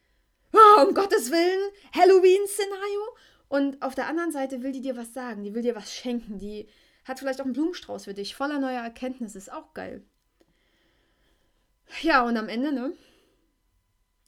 oh, 0.51 0.81
um 0.87 0.95
Gottes 0.95 1.31
Willen, 1.31 1.71
Halloween-Szenario. 1.93 3.01
Und 3.47 3.81
auf 3.83 3.93
der 3.93 4.07
anderen 4.07 4.31
Seite 4.31 4.63
will 4.63 4.71
die 4.71 4.81
dir 4.81 4.97
was 4.97 5.13
sagen, 5.13 5.43
die 5.43 5.53
will 5.53 5.61
dir 5.61 5.75
was 5.75 5.93
schenken, 5.93 6.39
die 6.39 6.67
hat 7.05 7.19
vielleicht 7.19 7.39
auch 7.39 7.45
einen 7.45 7.53
Blumenstrauß 7.53 8.05
für 8.05 8.15
dich, 8.15 8.35
voller 8.35 8.59
neuer 8.59 8.81
Erkenntnisse, 8.81 9.37
ist 9.37 9.51
auch 9.51 9.75
geil. 9.75 10.03
Ja, 12.01 12.25
und 12.25 12.35
am 12.35 12.49
Ende, 12.49 12.71
ne? 12.71 12.93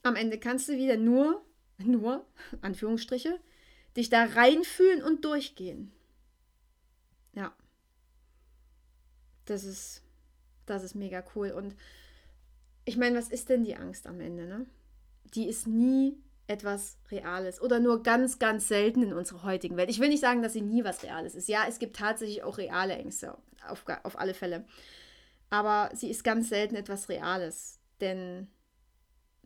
Am 0.04 0.16
Ende 0.16 0.40
kannst 0.40 0.70
du 0.70 0.74
wieder 0.78 0.98
nur, 0.98 1.44
nur, 1.80 2.26
Anführungsstriche, 2.62 3.40
dich 3.96 4.10
da 4.10 4.24
reinfühlen 4.24 5.02
und 5.02 5.26
durchgehen. 5.26 5.92
Ja. 7.34 7.56
Das 9.46 9.64
ist 9.64 10.04
das 10.68 10.84
ist 10.84 10.96
mega 10.96 11.24
cool. 11.36 11.52
Und 11.52 11.76
ich 12.86 12.98
meine, 12.98 13.18
was 13.18 13.30
ist 13.30 13.50
denn 13.50 13.64
die 13.64 13.76
Angst 13.76 14.08
am 14.08 14.22
Ende? 14.22 14.46
Ne? 14.46 14.66
Die 15.34 15.48
ist 15.48 15.68
nie 15.68 16.18
etwas 16.48 16.98
Reales 17.12 17.62
oder 17.62 17.80
nur 17.80 18.04
ganz, 18.04 18.40
ganz 18.40 18.68
selten 18.68 19.04
in 19.04 19.14
unserer 19.14 19.44
heutigen 19.44 19.76
Welt. 19.76 19.90
Ich 19.90 20.00
will 20.00 20.10
nicht 20.10 20.22
sagen, 20.22 20.42
dass 20.42 20.54
sie 20.54 20.62
nie 20.62 20.84
was 20.84 21.04
Reales 21.04 21.36
ist. 21.36 21.50
Ja, 21.50 21.66
es 21.68 21.80
gibt 21.80 21.98
tatsächlich 21.98 22.44
auch 22.44 22.58
reale 22.58 22.96
Ängste, 22.96 23.38
auf, 23.68 23.84
auf 24.04 24.18
alle 24.18 24.34
Fälle. 24.34 24.66
Aber 25.50 25.90
sie 25.94 26.10
ist 26.10 26.24
ganz 26.24 26.50
selten 26.50 26.76
etwas 26.76 27.10
Reales. 27.10 27.80
Denn 28.00 28.48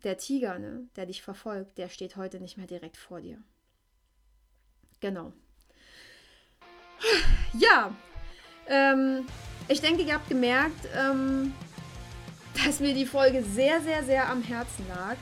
der 0.03 0.17
Tiger, 0.17 0.59
ne, 0.59 0.87
der 0.95 1.05
dich 1.05 1.21
verfolgt, 1.21 1.77
der 1.77 1.89
steht 1.89 2.15
heute 2.15 2.39
nicht 2.39 2.57
mehr 2.57 2.67
direkt 2.67 2.97
vor 2.97 3.21
dir. 3.21 3.41
Genau. 4.99 5.33
Ja, 7.53 7.95
ähm, 8.67 9.25
ich 9.71 9.81
denke, 9.81 10.03
ihr 10.03 10.13
habt 10.13 10.27
gemerkt, 10.27 10.87
ähm, 10.95 11.53
dass 12.65 12.79
mir 12.79 12.93
die 12.93 13.05
Folge 13.05 13.43
sehr, 13.43 13.81
sehr, 13.81 14.03
sehr 14.03 14.29
am 14.29 14.43
Herzen 14.43 14.85
lag. 14.89 15.15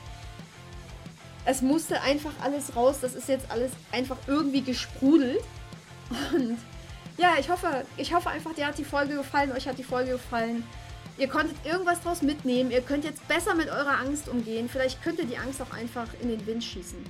Es 1.45 1.61
musste 1.61 2.01
einfach 2.01 2.33
alles 2.41 2.75
raus. 2.75 2.97
Das 3.01 3.13
ist 3.13 3.29
jetzt 3.29 3.49
alles 3.49 3.71
einfach 3.91 4.17
irgendwie 4.27 4.61
gesprudelt. 4.61 5.43
Und 6.33 6.57
ja, 7.17 7.35
ich 7.39 7.49
hoffe, 7.49 7.85
ich 7.97 8.13
hoffe 8.13 8.29
einfach, 8.29 8.53
dir 8.53 8.67
hat 8.67 8.77
die 8.77 8.83
Folge 8.83 9.15
gefallen, 9.15 9.51
euch 9.51 9.67
hat 9.67 9.77
die 9.77 9.83
Folge 9.83 10.13
gefallen. 10.13 10.63
Ihr 11.17 11.27
konntet 11.27 11.57
irgendwas 11.65 12.01
draus 12.01 12.21
mitnehmen. 12.21 12.71
Ihr 12.71 12.81
könnt 12.81 13.03
jetzt 13.03 13.27
besser 13.27 13.53
mit 13.53 13.67
eurer 13.67 13.99
Angst 13.99 14.29
umgehen. 14.29 14.69
Vielleicht 14.69 15.03
könnt 15.03 15.19
ihr 15.19 15.25
die 15.25 15.37
Angst 15.37 15.61
auch 15.61 15.71
einfach 15.73 16.07
in 16.21 16.29
den 16.29 16.45
Wind 16.47 16.63
schießen. 16.63 17.03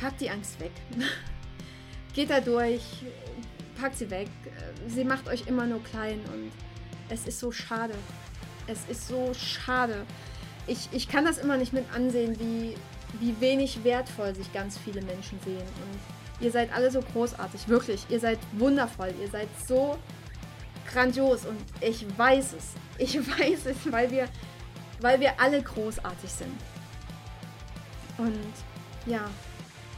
Packt 0.00 0.20
die 0.20 0.28
Angst 0.28 0.60
weg. 0.60 0.72
Geht 2.14 2.30
da 2.30 2.40
durch 2.40 2.82
packt 3.80 3.98
sie 3.98 4.10
weg. 4.10 4.28
Sie 4.88 5.04
macht 5.04 5.28
euch 5.28 5.46
immer 5.46 5.66
nur 5.66 5.82
klein 5.82 6.20
und 6.32 6.52
es 7.08 7.26
ist 7.26 7.40
so 7.40 7.52
schade. 7.52 7.94
Es 8.66 8.80
ist 8.88 9.08
so 9.08 9.32
schade. 9.34 10.04
Ich, 10.66 10.88
ich 10.92 11.08
kann 11.08 11.24
das 11.24 11.38
immer 11.38 11.56
nicht 11.56 11.72
mit 11.72 11.84
ansehen, 11.94 12.38
wie, 12.40 12.74
wie 13.20 13.40
wenig 13.40 13.84
wertvoll 13.84 14.34
sich 14.34 14.52
ganz 14.52 14.76
viele 14.76 15.00
Menschen 15.02 15.38
sehen. 15.44 15.58
Und 15.58 16.00
Ihr 16.40 16.50
seid 16.50 16.72
alle 16.72 16.90
so 16.90 17.00
großartig, 17.00 17.68
wirklich. 17.68 18.04
Ihr 18.08 18.20
seid 18.20 18.38
wundervoll. 18.52 19.14
Ihr 19.20 19.28
seid 19.28 19.48
so 19.66 19.98
grandios 20.92 21.46
und 21.46 21.58
ich 21.80 22.06
weiß 22.16 22.52
es. 22.52 22.72
Ich 22.98 23.18
weiß 23.38 23.66
es, 23.66 23.90
weil 23.90 24.10
wir, 24.10 24.28
weil 25.00 25.20
wir 25.20 25.40
alle 25.40 25.62
großartig 25.62 26.30
sind. 26.30 26.60
Und 28.18 28.52
ja, 29.06 29.30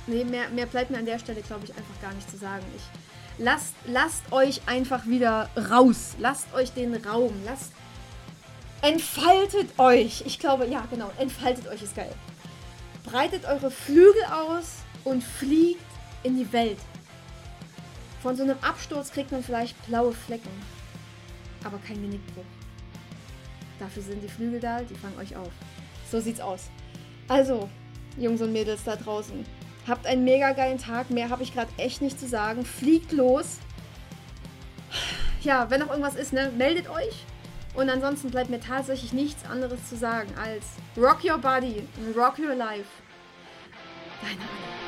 nee, 0.06 0.24
mehr, 0.24 0.48
mehr 0.50 0.66
bleibt 0.66 0.90
mir 0.90 0.98
an 0.98 1.06
der 1.06 1.18
Stelle, 1.18 1.40
glaube 1.42 1.64
ich, 1.64 1.70
einfach 1.70 2.00
gar 2.00 2.12
nicht 2.12 2.30
zu 2.30 2.36
sagen. 2.36 2.64
Ich 2.76 2.82
lasst, 3.38 3.74
lasst 3.86 4.30
euch 4.32 4.60
einfach 4.66 5.06
wieder 5.06 5.48
raus. 5.70 6.14
Lasst 6.18 6.52
euch 6.54 6.72
den 6.72 6.94
Raum. 6.94 7.32
Lasst. 7.44 7.72
Entfaltet 8.82 9.78
euch. 9.78 10.22
Ich 10.26 10.38
glaube, 10.38 10.66
ja, 10.66 10.84
genau. 10.90 11.10
Entfaltet 11.18 11.66
euch 11.68 11.82
ist 11.82 11.96
geil. 11.96 12.14
Breitet 13.04 13.44
eure 13.46 13.70
Flügel 13.70 14.22
aus 14.30 14.76
und 15.04 15.24
fliegt 15.24 15.80
in 16.22 16.36
die 16.36 16.52
Welt. 16.52 16.78
Von 18.22 18.36
so 18.36 18.42
einem 18.42 18.58
Absturz 18.60 19.12
kriegt 19.12 19.30
man 19.30 19.42
vielleicht 19.42 19.80
blaue 19.86 20.12
Flecken, 20.12 20.50
aber 21.64 21.78
kein 21.78 22.02
Genickbruch. 22.02 22.44
Dafür 23.78 24.02
sind 24.02 24.22
die 24.22 24.28
Flügel 24.28 24.58
da, 24.58 24.82
die 24.82 24.96
fangen 24.96 25.16
euch 25.18 25.36
auf. 25.36 25.50
So 26.10 26.20
sieht's 26.20 26.40
aus. 26.40 26.68
Also, 27.28 27.68
Jungs 28.16 28.40
und 28.40 28.52
Mädels 28.52 28.82
da 28.84 28.96
draußen, 28.96 29.46
habt 29.88 30.06
einen 30.06 30.24
mega 30.24 30.52
geilen 30.52 30.78
Tag. 30.78 31.10
Mehr 31.10 31.30
habe 31.30 31.42
ich 31.42 31.54
gerade 31.54 31.70
echt 31.76 32.02
nicht 32.02 32.18
zu 32.18 32.26
sagen. 32.26 32.64
Fliegt 32.64 33.12
los. 33.12 33.58
Ja, 35.42 35.70
wenn 35.70 35.80
noch 35.80 35.90
irgendwas 35.90 36.16
ist, 36.16 36.32
ne, 36.32 36.50
meldet 36.56 36.88
euch. 36.90 37.24
Und 37.74 37.90
ansonsten 37.90 38.30
bleibt 38.30 38.50
mir 38.50 38.60
tatsächlich 38.60 39.12
nichts 39.12 39.48
anderes 39.48 39.88
zu 39.88 39.96
sagen 39.96 40.30
als 40.42 40.64
Rock 40.96 41.24
Your 41.24 41.38
Body 41.38 41.86
Rock 42.16 42.38
Your 42.38 42.54
Life. 42.54 42.88
Deine 44.20 44.40
Anna. 44.40 44.87